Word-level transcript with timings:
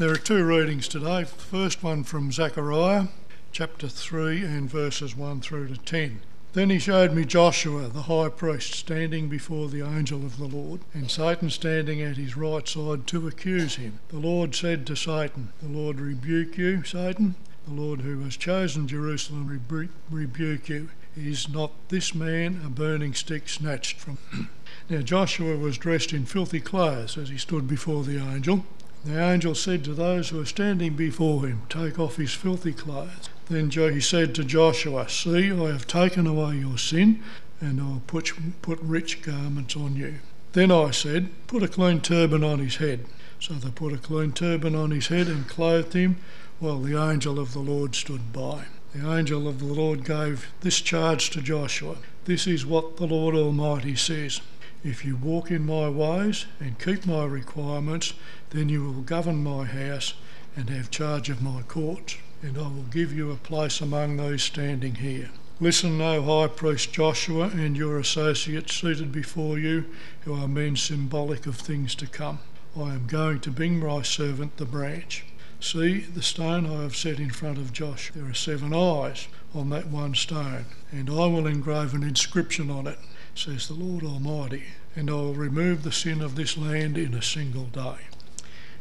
There 0.00 0.10
are 0.10 0.16
two 0.16 0.42
readings 0.42 0.88
today. 0.88 1.24
The 1.24 1.26
first 1.26 1.82
one 1.82 2.04
from 2.04 2.32
Zechariah 2.32 3.08
chapter 3.52 3.86
3 3.86 4.42
and 4.44 4.70
verses 4.70 5.14
1 5.14 5.42
through 5.42 5.68
to 5.68 5.76
10. 5.76 6.22
Then 6.54 6.70
he 6.70 6.78
showed 6.78 7.12
me 7.12 7.26
Joshua 7.26 7.88
the 7.88 8.04
high 8.04 8.30
priest 8.30 8.72
standing 8.72 9.28
before 9.28 9.68
the 9.68 9.86
angel 9.86 10.24
of 10.24 10.38
the 10.38 10.46
Lord, 10.46 10.80
and 10.94 11.10
Satan 11.10 11.50
standing 11.50 12.00
at 12.00 12.16
his 12.16 12.34
right 12.34 12.66
side 12.66 13.06
to 13.08 13.28
accuse 13.28 13.74
him. 13.74 13.98
The 14.08 14.16
Lord 14.16 14.54
said 14.54 14.86
to 14.86 14.96
Satan, 14.96 15.52
The 15.60 15.68
Lord 15.68 16.00
rebuke 16.00 16.56
you, 16.56 16.82
Satan. 16.82 17.34
The 17.68 17.74
Lord 17.74 18.00
who 18.00 18.20
has 18.20 18.38
chosen 18.38 18.88
Jerusalem 18.88 19.48
rebu- 19.48 19.92
rebuke 20.10 20.70
you. 20.70 20.88
Is 21.14 21.46
not 21.46 21.72
this 21.90 22.14
man 22.14 22.62
a 22.64 22.70
burning 22.70 23.12
stick 23.12 23.50
snatched 23.50 23.98
from. 23.98 24.16
now 24.88 25.02
Joshua 25.02 25.58
was 25.58 25.76
dressed 25.76 26.14
in 26.14 26.24
filthy 26.24 26.60
clothes 26.60 27.18
as 27.18 27.28
he 27.28 27.36
stood 27.36 27.68
before 27.68 28.02
the 28.02 28.16
angel. 28.16 28.64
The 29.04 29.18
angel 29.18 29.54
said 29.54 29.82
to 29.84 29.94
those 29.94 30.28
who 30.28 30.38
were 30.38 30.44
standing 30.44 30.94
before 30.94 31.46
him, 31.46 31.62
Take 31.70 31.98
off 31.98 32.16
his 32.16 32.34
filthy 32.34 32.72
clothes. 32.72 33.30
Then 33.48 33.70
he 33.70 34.00
said 34.00 34.34
to 34.34 34.44
Joshua, 34.44 35.08
See, 35.08 35.50
I 35.50 35.72
have 35.72 35.86
taken 35.86 36.26
away 36.26 36.56
your 36.56 36.76
sin, 36.76 37.22
and 37.60 37.80
I 37.80 37.84
will 37.84 38.02
put, 38.06 38.32
put 38.60 38.78
rich 38.80 39.22
garments 39.22 39.74
on 39.74 39.96
you. 39.96 40.16
Then 40.52 40.70
I 40.70 40.90
said, 40.90 41.30
Put 41.46 41.62
a 41.62 41.68
clean 41.68 42.00
turban 42.00 42.44
on 42.44 42.58
his 42.58 42.76
head. 42.76 43.06
So 43.38 43.54
they 43.54 43.70
put 43.70 43.94
a 43.94 43.98
clean 43.98 44.32
turban 44.32 44.74
on 44.74 44.90
his 44.90 45.06
head 45.06 45.28
and 45.28 45.48
clothed 45.48 45.94
him, 45.94 46.16
while 46.58 46.80
the 46.80 47.00
angel 47.00 47.38
of 47.38 47.54
the 47.54 47.60
Lord 47.60 47.94
stood 47.94 48.34
by. 48.34 48.66
The 48.94 49.10
angel 49.16 49.48
of 49.48 49.60
the 49.60 49.72
Lord 49.72 50.04
gave 50.04 50.48
this 50.60 50.80
charge 50.80 51.30
to 51.30 51.40
Joshua 51.40 51.96
This 52.26 52.46
is 52.46 52.66
what 52.66 52.98
the 52.98 53.06
Lord 53.06 53.34
Almighty 53.34 53.96
says 53.96 54.40
If 54.82 55.04
you 55.04 55.14
walk 55.16 55.50
in 55.50 55.66
my 55.66 55.90
ways 55.90 56.46
and 56.58 56.78
keep 56.78 57.04
my 57.04 57.24
requirements, 57.24 58.14
then 58.48 58.70
you 58.70 58.82
will 58.82 59.02
govern 59.02 59.44
my 59.44 59.64
house 59.64 60.14
and 60.56 60.70
have 60.70 60.90
charge 60.90 61.28
of 61.28 61.42
my 61.42 61.62
courts, 61.62 62.16
and 62.42 62.56
I 62.56 62.62
will 62.62 62.86
give 62.90 63.12
you 63.12 63.30
a 63.30 63.36
place 63.36 63.82
among 63.82 64.16
those 64.16 64.42
standing 64.42 64.94
here. 64.96 65.30
Listen, 65.60 66.00
O 66.00 66.22
High 66.22 66.48
Priest 66.48 66.92
Joshua, 66.94 67.48
and 67.48 67.76
your 67.76 67.98
associates 67.98 68.74
seated 68.74 69.12
before 69.12 69.58
you, 69.58 69.84
who 70.22 70.34
are 70.34 70.48
men 70.48 70.76
symbolic 70.76 71.46
of 71.46 71.56
things 71.56 71.94
to 71.96 72.06
come. 72.06 72.38
I 72.74 72.94
am 72.94 73.06
going 73.06 73.40
to 73.40 73.50
bring 73.50 73.80
my 73.80 74.00
servant 74.00 74.56
the 74.56 74.64
branch. 74.64 75.26
See 75.60 75.98
the 76.00 76.22
stone 76.22 76.64
I 76.64 76.82
have 76.82 76.96
set 76.96 77.20
in 77.20 77.28
front 77.28 77.58
of 77.58 77.74
Josh. 77.74 78.10
There 78.14 78.24
are 78.24 78.32
seven 78.32 78.72
eyes 78.72 79.28
on 79.54 79.68
that 79.68 79.88
one 79.88 80.14
stone, 80.14 80.64
and 80.90 81.10
I 81.10 81.26
will 81.26 81.46
engrave 81.46 81.92
an 81.92 82.02
inscription 82.02 82.70
on 82.70 82.86
it, 82.86 82.98
says 83.40 83.68
the 83.68 83.74
Lord 83.74 84.04
Almighty, 84.04 84.64
and 84.94 85.08
I 85.08 85.14
will 85.14 85.32
remove 85.32 85.82
the 85.82 85.92
sin 85.92 86.20
of 86.20 86.34
this 86.34 86.58
land 86.58 86.98
in 86.98 87.14
a 87.14 87.22
single 87.22 87.64
day. 87.64 87.94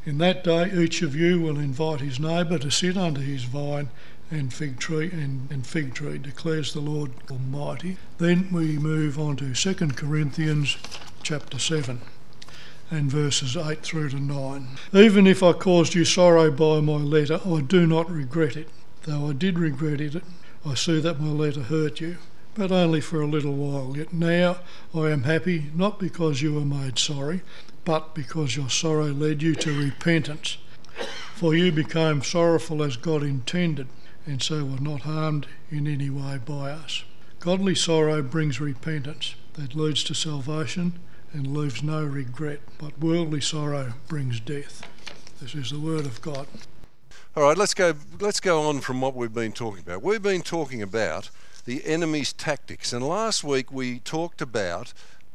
In 0.05 0.17
that 0.17 0.43
day, 0.43 0.69
each 0.83 1.01
of 1.01 1.15
you 1.15 1.39
will 1.39 1.57
invite 1.57 2.01
his 2.01 2.19
neighbour 2.19 2.59
to 2.59 2.69
sit 2.69 2.97
under 2.97 3.21
his 3.21 3.45
vine 3.45 3.87
and 4.29 4.53
fig 4.53 4.77
tree 4.77 5.09
and, 5.13 5.49
and, 5.49 5.65
fig 5.65 5.93
tree, 5.93 6.17
declares 6.17 6.73
the 6.73 6.81
Lord 6.81 7.11
Almighty. 7.31 7.95
Then 8.17 8.49
we 8.51 8.77
move 8.77 9.17
on 9.17 9.37
to 9.37 9.53
2 9.53 9.75
Corinthians 9.95 10.75
chapter 11.23 11.57
7 11.57 12.01
and 12.91 13.09
verses 13.09 13.55
8 13.55 13.81
through 13.81 14.09
to 14.09 14.19
9. 14.19 14.67
Even 14.91 15.25
if 15.25 15.41
I 15.41 15.53
caused 15.53 15.93
you 15.93 16.03
sorrow 16.03 16.51
by 16.51 16.81
my 16.81 16.97
letter, 16.97 17.39
I 17.45 17.61
do 17.61 17.87
not 17.87 18.11
regret 18.11 18.57
it. 18.57 18.67
Though 19.03 19.29
I 19.29 19.33
did 19.33 19.57
regret 19.57 20.01
it, 20.01 20.21
I 20.65 20.73
see 20.73 20.99
that 20.99 21.21
my 21.21 21.29
letter 21.29 21.63
hurt 21.63 22.01
you, 22.01 22.17
but 22.59 22.73
only 22.73 22.99
for 22.99 23.21
a 23.21 23.25
little 23.25 23.53
while. 23.53 23.95
Yet 23.95 24.11
now 24.11 24.57
I 24.93 25.11
am 25.11 25.23
happy, 25.23 25.71
not 25.73 25.97
because 25.97 26.41
you 26.41 26.53
were 26.53 26.65
made 26.65 26.99
sorry, 26.99 27.41
but 27.85 28.13
because 28.13 28.57
your 28.57 28.69
sorrow 28.69 29.05
led 29.05 29.41
you 29.41 29.55
to 29.55 29.79
repentance. 29.79 30.57
For 31.35 31.55
you 31.55 31.71
became 31.71 32.21
sorrowful 32.21 32.83
as 32.83 32.97
God 32.97 33.23
intended, 33.23 33.87
and 34.25 34.43
so 34.43 34.65
were 34.65 34.81
not 34.81 35.03
harmed 35.03 35.47
in 35.71 35.87
any 35.87 36.09
way 36.09 36.37
by 36.45 36.71
us. 36.71 37.05
Godly 37.39 37.75
sorrow 37.75 38.21
brings 38.21 38.59
repentance 38.59 39.35
that 39.53 39.73
leads 39.73 40.03
to 40.03 40.13
salvation 40.13 40.99
and 41.31 41.55
leaves 41.55 41.81
no 41.81 42.03
regret, 42.03 42.59
but 42.77 42.99
worldly 42.99 43.39
sorrow 43.39 43.93
brings 44.09 44.41
death. 44.41 44.85
This 45.41 45.55
is 45.55 45.71
the 45.71 45.79
word 45.79 46.05
of 46.05 46.19
God. 46.21 46.45
All 47.37 47.43
right, 47.43 47.57
let's 47.57 47.73
go 47.73 47.93
let's 48.19 48.41
go 48.41 48.63
on 48.63 48.81
from 48.81 48.99
what 48.99 49.15
we've 49.15 49.33
been 49.33 49.53
talking 49.53 49.79
about. 49.79 50.03
We've 50.03 50.21
been 50.21 50.41
talking 50.41 50.81
about 50.81 51.29
the 51.69 51.85
enemy's 51.85 52.33
tactics, 52.33 52.91
and 52.93 53.07
last 53.07 53.43
week 53.43 53.71
we 53.71 53.99
talked 53.99 54.41
about 54.41 54.91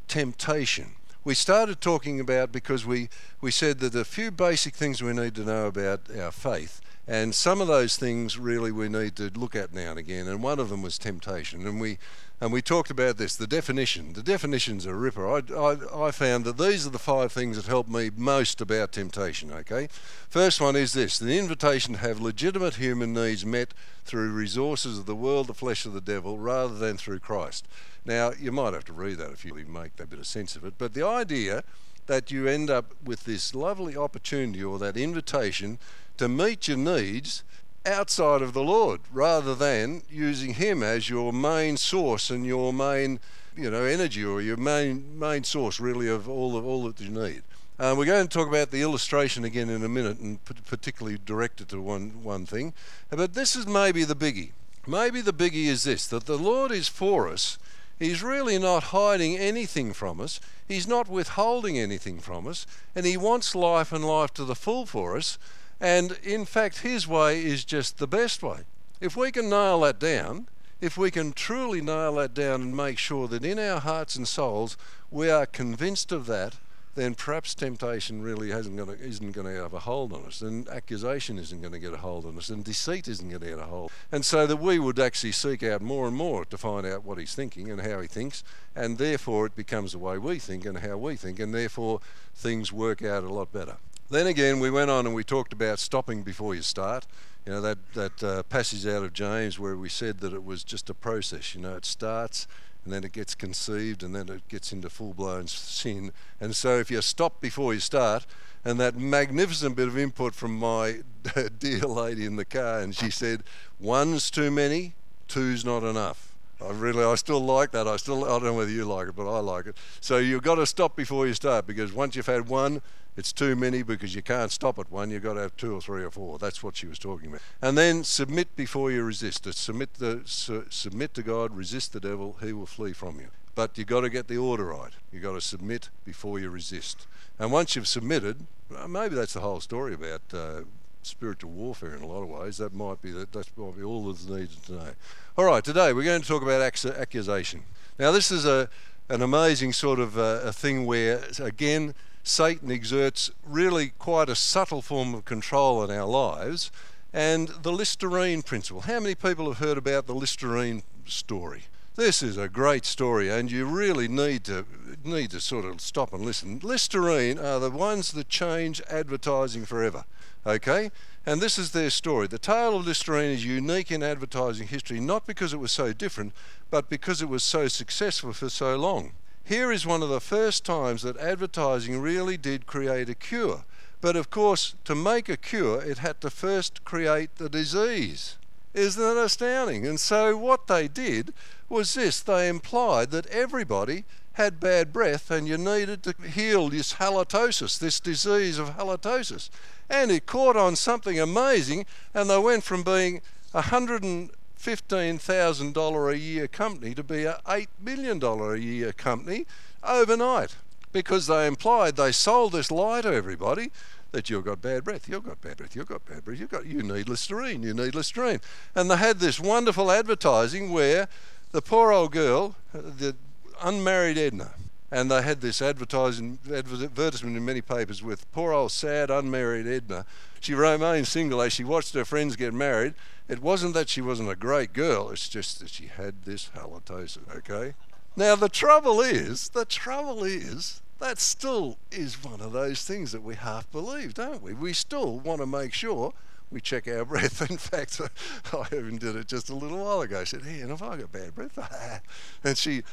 temptation. 0.09 0.95
We 1.23 1.33
started 1.33 1.79
talking 1.79 2.19
about 2.19 2.51
because 2.51 2.85
we, 2.85 3.07
we 3.39 3.51
said 3.51 3.79
that 3.79 3.95
a 3.95 4.03
few 4.03 4.31
basic 4.31 4.75
things 4.75 5.01
we 5.01 5.13
need 5.13 5.33
to 5.35 5.45
know 5.45 5.67
about 5.67 6.01
our 6.13 6.33
faith. 6.33 6.81
And 7.07 7.33
some 7.33 7.61
of 7.61 7.67
those 7.67 7.95
things 7.95 8.37
really 8.37 8.73
we 8.73 8.89
need 8.89 9.15
to 9.15 9.31
look 9.33 9.55
at 9.55 9.73
now 9.73 9.91
and 9.91 9.97
again, 9.97 10.27
and 10.27 10.43
one 10.43 10.59
of 10.59 10.67
them 10.67 10.81
was 10.81 10.97
temptation. 10.97 11.65
And 11.65 11.79
we 11.79 11.99
and 12.41 12.51
we 12.51 12.61
talked 12.61 12.91
about 12.91 13.17
this 13.17 13.35
the 13.35 13.47
definition. 13.47 14.13
The 14.13 14.23
definition's 14.23 14.85
a 14.85 14.93
ripper. 14.93 15.27
I, 15.27 15.41
I, 15.55 16.07
I, 16.07 16.11
found 16.11 16.45
that 16.45 16.57
these 16.57 16.85
are 16.85 16.89
the 16.89 16.99
five 16.99 17.31
things 17.31 17.55
that 17.55 17.65
help 17.65 17.87
me 17.87 18.09
most 18.15 18.61
about 18.61 18.91
temptation 18.91 19.51
okay? 19.51 19.87
First 20.29 20.59
one 20.59 20.75
is 20.75 20.93
this 20.93 21.17
the 21.17 21.37
invitation 21.37 21.93
to 21.93 21.99
have 21.99 22.19
legitimate 22.19 22.75
human 22.75 23.13
needs 23.13 23.45
met 23.45 23.73
through 24.03 24.31
resources 24.31 24.99
of 24.99 25.05
the 25.05 25.15
world 25.15 25.47
the 25.47 25.53
flesh 25.53 25.85
of 25.85 25.93
the 25.93 26.01
devil 26.01 26.37
rather 26.37 26.75
than 26.75 26.97
through 26.97 27.19
christ. 27.19 27.67
Now 28.03 28.33
you 28.37 28.51
might 28.51 28.73
have 28.73 28.85
to 28.85 28.93
read 28.93 29.17
that 29.17 29.31
if 29.31 29.45
you 29.45 29.53
make 29.53 29.95
that 29.95 30.09
bit 30.09 30.19
of 30.19 30.27
sense 30.27 30.55
of 30.55 30.65
it 30.65 30.75
but 30.77 30.93
the 30.93 31.05
idea 31.05 31.63
that 32.07 32.31
you 32.31 32.47
end 32.47 32.69
up 32.69 32.93
with 33.03 33.23
this 33.23 33.55
lovely 33.55 33.97
opportunity 33.97 34.63
or 34.63 34.77
that 34.79 34.97
invitation 34.97 35.79
to 36.17 36.29
meet 36.29 36.67
your 36.67 36.77
needs 36.77 37.43
outside 37.85 38.41
of 38.41 38.53
the 38.53 38.63
Lord 38.63 39.01
rather 39.11 39.55
than 39.55 40.01
using 40.09 40.55
Him 40.55 40.83
as 40.83 41.09
your 41.09 41.31
main 41.31 41.77
source 41.77 42.29
and 42.29 42.45
your 42.45 42.73
main, 42.73 43.19
you 43.55 43.69
know, 43.69 43.83
energy 43.83 44.23
or 44.23 44.41
your 44.41 44.57
main 44.57 45.17
main 45.17 45.43
source 45.43 45.79
really 45.79 46.07
of 46.07 46.27
all 46.27 46.57
of 46.57 46.65
all 46.65 46.83
that 46.85 46.99
you 46.99 47.09
need. 47.09 47.43
Uh, 47.77 47.93
we're 47.97 48.05
going 48.05 48.25
to 48.25 48.33
talk 48.33 48.47
about 48.47 48.71
the 48.71 48.81
illustration 48.81 49.43
again 49.43 49.69
in 49.69 49.83
a 49.83 49.89
minute 49.89 50.19
and 50.19 50.39
particularly 50.65 51.17
directed 51.25 51.67
to 51.69 51.81
one 51.81 52.23
one 52.23 52.45
thing, 52.45 52.73
but 53.09 53.33
this 53.33 53.55
is 53.55 53.67
maybe 53.67 54.03
the 54.03 54.15
biggie. 54.15 54.51
Maybe 54.87 55.19
the 55.21 55.33
biggie 55.33 55.65
is 55.65 55.83
this: 55.83 56.07
that 56.07 56.25
the 56.25 56.37
Lord 56.37 56.71
is 56.71 56.87
for 56.87 57.27
us. 57.27 57.57
He's 57.97 58.21
really 58.21 58.59
not 58.59 58.83
hiding 58.85 59.37
anything 59.37 59.93
from 59.93 60.19
us. 60.19 60.41
He's 60.67 60.87
not 60.87 61.07
withholding 61.07 61.79
anything 61.79 62.19
from 62.19 62.47
us, 62.47 62.65
and 62.93 63.05
He 63.05 63.17
wants 63.17 63.55
life 63.55 63.91
and 63.91 64.05
life 64.05 64.33
to 64.33 64.43
the 64.43 64.55
full 64.55 64.85
for 64.85 65.15
us. 65.15 65.37
And 65.79 66.17
in 66.23 66.45
fact, 66.45 66.79
his 66.79 67.07
way 67.07 67.43
is 67.43 67.65
just 67.65 67.97
the 67.97 68.07
best 68.07 68.41
way. 68.41 68.61
If 69.01 69.15
we 69.15 69.31
can 69.31 69.49
nail 69.49 69.81
that 69.81 69.99
down, 69.99 70.47
if 70.81 70.97
we 70.97 71.11
can 71.11 71.33
truly 71.33 71.81
nail 71.81 72.15
that 72.15 72.33
down 72.33 72.61
and 72.61 72.77
make 72.77 72.97
sure 72.97 73.27
that 73.27 73.43
in 73.43 73.59
our 73.59 73.79
hearts 73.79 74.15
and 74.15 74.27
souls 74.27 74.77
we 75.11 75.29
are 75.29 75.45
convinced 75.45 76.11
of 76.11 76.25
that, 76.27 76.55
then 76.95 77.13
perhaps 77.13 77.53
temptation 77.53 78.21
really 78.21 78.51
hasn't 78.51 78.77
gonna, 78.77 78.93
isn't 78.93 79.33
going 79.33 79.47
to 79.47 79.61
have 79.61 79.73
a 79.73 79.79
hold 79.79 80.13
on 80.13 80.23
us, 80.25 80.41
and 80.41 80.67
accusation 80.69 81.37
isn't 81.37 81.61
going 81.61 81.73
to 81.73 81.79
get 81.79 81.93
a 81.93 81.97
hold 81.97 82.25
on 82.25 82.37
us, 82.37 82.49
and 82.49 82.63
deceit 82.63 83.07
isn't 83.07 83.29
going 83.29 83.41
to 83.41 83.49
get 83.49 83.59
a 83.59 83.65
hold. 83.65 83.91
And 84.13 84.23
so 84.23 84.47
that 84.47 84.57
we 84.57 84.79
would 84.79 84.97
actually 84.97 85.33
seek 85.33 85.61
out 85.61 85.81
more 85.81 86.07
and 86.07 86.15
more 86.15 86.45
to 86.45 86.57
find 86.57 86.85
out 86.85 87.03
what 87.03 87.17
he's 87.17 87.35
thinking 87.35 87.69
and 87.69 87.81
how 87.81 87.99
he 87.99 88.07
thinks, 88.07 88.43
and 88.75 88.97
therefore 88.97 89.45
it 89.45 89.55
becomes 89.55 89.91
the 89.91 89.99
way 89.99 90.17
we 90.17 90.39
think 90.39 90.65
and 90.65 90.79
how 90.79 90.95
we 90.95 91.17
think, 91.17 91.37
and 91.37 91.53
therefore 91.53 91.99
things 92.33 92.71
work 92.71 93.03
out 93.03 93.23
a 93.23 93.33
lot 93.33 93.51
better. 93.51 93.75
Then 94.09 94.27
again, 94.27 94.59
we 94.59 94.69
went 94.69 94.91
on 94.91 95.07
and 95.07 95.15
we 95.15 95.23
talked 95.23 95.51
about 95.51 95.79
stopping 95.79 96.21
before 96.21 96.53
you 96.53 96.61
start. 96.61 97.07
You 97.45 97.53
know, 97.53 97.61
that, 97.61 97.77
that 97.93 98.23
uh, 98.23 98.43
passage 98.43 98.85
out 98.85 99.03
of 99.03 99.13
James 99.13 99.57
where 99.57 99.75
we 99.75 99.89
said 99.89 100.19
that 100.19 100.33
it 100.33 100.43
was 100.43 100.63
just 100.63 100.89
a 100.89 100.93
process. 100.93 101.55
You 101.55 101.61
know, 101.61 101.75
it 101.75 101.85
starts 101.85 102.47
and 102.83 102.93
then 102.93 103.03
it 103.03 103.11
gets 103.11 103.33
conceived 103.33 104.03
and 104.03 104.15
then 104.15 104.29
it 104.29 104.47
gets 104.47 104.71
into 104.71 104.89
full 104.89 105.13
blown 105.13 105.47
sin. 105.47 106.11
And 106.39 106.55
so 106.55 106.77
if 106.77 106.91
you 106.91 107.01
stop 107.01 107.41
before 107.41 107.73
you 107.73 107.79
start, 107.79 108.27
and 108.63 108.79
that 108.79 108.95
magnificent 108.95 109.75
bit 109.75 109.87
of 109.87 109.97
input 109.97 110.33
from 110.33 110.57
my 110.57 111.01
dear 111.59 111.81
lady 111.81 112.25
in 112.25 112.35
the 112.35 112.45
car, 112.45 112.79
and 112.79 112.95
she 112.95 113.09
said, 113.11 113.43
one's 113.79 114.31
too 114.31 114.49
many, 114.49 114.93
two's 115.27 115.65
not 115.65 115.83
enough. 115.83 116.34
I 116.61 116.71
really, 116.71 117.03
I 117.03 117.15
still 117.15 117.41
like 117.41 117.71
that. 117.71 117.87
I 117.87 117.97
still, 117.97 118.23
I 118.23 118.29
don't 118.29 118.43
know 118.43 118.53
whether 118.53 118.71
you 118.71 118.85
like 118.85 119.09
it, 119.09 119.15
but 119.15 119.29
I 119.29 119.39
like 119.39 119.67
it. 119.67 119.75
So 119.99 120.17
you've 120.17 120.43
got 120.43 120.55
to 120.55 120.65
stop 120.65 120.95
before 120.95 121.27
you 121.27 121.33
start 121.33 121.67
because 121.67 121.91
once 121.91 122.15
you've 122.15 122.25
had 122.25 122.47
one, 122.47 122.81
it's 123.17 123.31
too 123.31 123.55
many 123.55 123.81
because 123.83 124.15
you 124.15 124.21
can't 124.21 124.51
stop 124.51 124.79
at 124.79 124.91
one. 124.91 125.09
You've 125.09 125.23
got 125.23 125.33
to 125.33 125.41
have 125.41 125.55
two 125.57 125.73
or 125.75 125.81
three 125.81 126.03
or 126.03 126.11
four. 126.11 126.37
That's 126.37 126.61
what 126.63 126.75
she 126.75 126.87
was 126.87 126.99
talking 126.99 127.27
about. 127.27 127.41
And 127.61 127.77
then 127.77 128.03
submit 128.03 128.55
before 128.55 128.91
you 128.91 129.03
resist. 129.03 129.51
Submit, 129.53 129.95
the, 129.95 130.21
su- 130.25 130.65
submit 130.69 131.13
to 131.15 131.23
God, 131.23 131.55
resist 131.55 131.93
the 131.93 131.99
devil, 131.99 132.37
he 132.41 132.51
will 132.53 132.65
flee 132.65 132.93
from 132.93 133.19
you. 133.19 133.27
But 133.53 133.77
you've 133.77 133.87
got 133.87 134.01
to 134.01 134.09
get 134.09 134.27
the 134.27 134.37
order 134.37 134.65
right. 134.65 134.91
You've 135.13 135.23
got 135.23 135.33
to 135.33 135.41
submit 135.41 135.89
before 136.03 136.39
you 136.39 136.49
resist. 136.49 137.07
And 137.39 137.51
once 137.51 137.75
you've 137.75 137.87
submitted, 137.87 138.45
maybe 138.87 139.15
that's 139.15 139.33
the 139.33 139.39
whole 139.39 139.61
story 139.61 139.93
about 139.93 140.21
uh, 140.33 140.61
spiritual 141.05 141.51
warfare 141.51 141.95
in 141.95 142.01
a 142.01 142.07
lot 142.07 142.23
of 142.23 142.29
ways. 142.29 142.57
That 142.57 142.73
might 142.73 143.01
be 143.01 143.11
that. 143.11 143.31
That 143.31 143.47
might 143.57 143.77
be 143.77 143.83
all 143.83 144.07
that's 144.07 144.27
needed 144.27 144.63
to 144.65 144.71
know. 144.73 144.89
All 145.37 145.45
right, 145.45 145.63
today 145.63 145.93
we're 145.93 146.03
going 146.03 146.21
to 146.21 146.27
talk 146.27 146.41
about 146.41 146.61
accusation. 146.61 147.63
Now, 147.97 148.11
this 148.11 148.31
is 148.31 148.45
a 148.45 148.69
an 149.07 149.21
amazing 149.21 149.71
sort 149.71 149.99
of 149.99 150.17
uh, 150.17 150.41
a 150.43 150.51
thing 150.51 150.85
where, 150.85 151.21
again, 151.39 151.93
Satan 152.23 152.71
exerts 152.71 153.29
really 153.45 153.89
quite 153.99 154.29
a 154.29 154.35
subtle 154.35 154.81
form 154.81 155.13
of 155.13 155.25
control 155.25 155.83
in 155.83 155.91
our 155.95 156.07
lives, 156.07 156.71
and 157.13 157.49
the 157.49 157.71
Listerine 157.71 158.41
principle. 158.41 158.81
How 158.81 158.99
many 158.99 159.13
people 159.13 159.45
have 159.45 159.59
heard 159.59 159.77
about 159.77 160.07
the 160.07 160.15
Listerine 160.15 160.81
story? 161.05 161.65
This 161.95 162.21
is 162.21 162.35
a 162.35 162.49
great 162.49 162.83
story, 162.85 163.29
and 163.29 163.49
you 163.49 163.65
really 163.65 164.09
need 164.09 164.43
to 164.45 164.65
need 165.05 165.31
to 165.31 165.39
sort 165.39 165.63
of 165.63 165.79
stop 165.79 166.11
and 166.11 166.25
listen. 166.25 166.59
Listerine 166.61 167.39
are 167.39 167.57
the 167.57 167.71
ones 167.71 168.11
that 168.11 168.27
change 168.27 168.81
advertising 168.89 169.65
forever. 169.65 170.03
Okay, 170.45 170.91
and 171.25 171.39
this 171.39 171.57
is 171.57 171.71
their 171.71 171.89
story. 171.89 172.27
The 172.27 172.37
tale 172.37 172.75
of 172.75 172.85
Listerine 172.85 173.31
is 173.31 173.45
unique 173.45 173.93
in 173.93 174.03
advertising 174.03 174.67
history, 174.67 174.99
not 174.99 175.25
because 175.25 175.53
it 175.53 175.59
was 175.61 175.71
so 175.71 175.93
different, 175.93 176.33
but 176.69 176.89
because 176.89 177.21
it 177.21 177.29
was 177.29 177.43
so 177.43 177.69
successful 177.69 178.33
for 178.33 178.49
so 178.49 178.75
long. 178.75 179.13
Here 179.45 179.71
is 179.71 179.87
one 179.87 180.03
of 180.03 180.09
the 180.09 180.19
first 180.19 180.65
times 180.65 181.01
that 181.03 181.15
advertising 181.15 182.01
really 182.01 182.35
did 182.35 182.65
create 182.65 183.07
a 183.07 183.15
cure. 183.15 183.63
But 184.01 184.17
of 184.17 184.29
course, 184.29 184.75
to 184.83 184.95
make 184.95 185.29
a 185.29 185.37
cure, 185.37 185.81
it 185.81 185.99
had 185.99 186.19
to 186.21 186.29
first 186.29 186.83
create 186.83 187.37
the 187.37 187.47
disease. 187.47 188.35
Isn't 188.75 189.01
that 189.01 189.17
astounding? 189.17 189.87
And 189.87 189.99
so, 189.99 190.35
what 190.35 190.67
they 190.67 190.89
did 190.89 191.33
was 191.69 191.93
this 191.93 192.19
they 192.19 192.49
implied 192.49 193.11
that 193.11 193.25
everybody 193.27 194.03
had 194.33 194.59
bad 194.59 194.91
breath 194.91 195.31
and 195.31 195.47
you 195.47 195.57
needed 195.57 196.03
to 196.03 196.13
heal 196.27 196.67
this 196.67 196.95
halitosis, 196.95 197.79
this 197.79 198.01
disease 198.01 198.59
of 198.59 198.75
halitosis. 198.77 199.49
And 199.89 200.11
it 200.11 200.25
caught 200.25 200.57
on 200.57 200.75
something 200.75 201.17
amazing, 201.17 201.85
and 202.13 202.29
they 202.29 202.37
went 202.37 202.65
from 202.65 202.83
being 202.83 203.21
a 203.53 203.61
$115,000 203.61 206.11
a 206.11 206.17
year 206.17 206.49
company 206.49 206.93
to 206.95 207.03
be 207.03 207.23
a 207.23 207.39
$8 207.45 207.67
million 207.81 208.21
a 208.21 208.55
year 208.57 208.91
company 208.91 209.45
overnight 209.83 210.57
because 210.91 211.27
they 211.27 211.47
implied 211.47 211.95
they 211.95 212.11
sold 212.11 212.51
this 212.53 212.71
lie 212.71 213.01
to 213.01 213.13
everybody 213.13 213.69
that 214.15 214.29
you've 214.29 214.45
got 214.45 214.61
bad 214.61 214.85
breath, 214.85 215.09
you've 215.09 215.25
got 215.25 215.41
bad 215.41 215.57
breath, 215.57 215.75
you've 215.75 215.89
got 215.89 216.05
bad 216.05 216.23
breath, 216.23 216.39
you've 216.39 216.49
got 216.49 216.65
you 216.65 216.81
need 216.81 217.09
Listerine, 217.09 217.61
you 217.63 217.73
need 217.73 217.93
Listerine. 217.93 218.39
And 218.73 218.89
they 218.89 218.95
had 218.95 219.19
this 219.19 219.41
wonderful 219.41 219.91
advertising 219.91 220.71
where 220.71 221.09
the 221.51 221.61
poor 221.61 221.91
old 221.91 222.13
girl, 222.13 222.55
the 222.73 223.17
unmarried 223.61 224.17
Edna, 224.17 224.51
and 224.89 225.11
they 225.11 225.21
had 225.21 225.41
this 225.41 225.61
advertising 225.61 226.39
advertisement 226.49 227.35
in 227.35 227.43
many 227.43 227.59
papers 227.59 228.01
with 228.01 228.31
poor 228.31 228.53
old 228.53 228.71
sad 228.71 229.11
unmarried 229.11 229.67
Edna. 229.67 230.05
She 230.39 230.53
remained 230.53 231.07
single 231.07 231.41
as 231.41 231.51
she 231.51 231.65
watched 231.65 231.93
her 231.93 232.05
friends 232.05 232.37
get 232.37 232.53
married. 232.53 232.93
It 233.27 233.41
wasn't 233.41 233.73
that 233.73 233.89
she 233.89 233.99
wasn't 233.99 234.29
a 234.29 234.35
great 234.35 234.71
girl, 234.71 235.09
it's 235.09 235.27
just 235.27 235.59
that 235.59 235.69
she 235.69 235.87
had 235.87 236.23
this 236.23 236.51
halitosis, 236.55 237.17
okay? 237.35 237.73
Now 238.15 238.37
the 238.37 238.47
trouble 238.47 239.01
is, 239.01 239.49
the 239.49 239.65
trouble 239.65 240.23
is 240.23 240.81
that 240.99 241.19
still 241.19 241.77
is 241.91 242.23
one 242.23 242.41
of 242.41 242.51
those 242.51 242.83
things 242.83 243.11
that 243.11 243.23
we 243.23 243.35
half 243.35 243.69
believe, 243.71 244.13
don't 244.13 244.41
we? 244.41 244.53
We 244.53 244.73
still 244.73 245.19
want 245.19 245.41
to 245.41 245.45
make 245.45 245.73
sure 245.73 246.13
we 246.51 246.61
check 246.61 246.87
our 246.87 247.05
breath. 247.05 247.49
In 247.49 247.57
fact, 247.57 247.99
I 248.53 248.75
even 248.75 248.97
did 248.97 249.15
it 249.15 249.27
just 249.27 249.49
a 249.49 249.55
little 249.55 249.83
while 249.83 250.01
ago. 250.01 250.21
I 250.21 250.23
said, 250.23 250.43
"Hey, 250.43 250.61
and 250.61 250.71
if 250.71 250.81
I 250.81 250.97
got 250.97 251.11
bad 251.11 251.35
breath?" 251.35 252.01
and 252.43 252.57
she, 252.57 252.83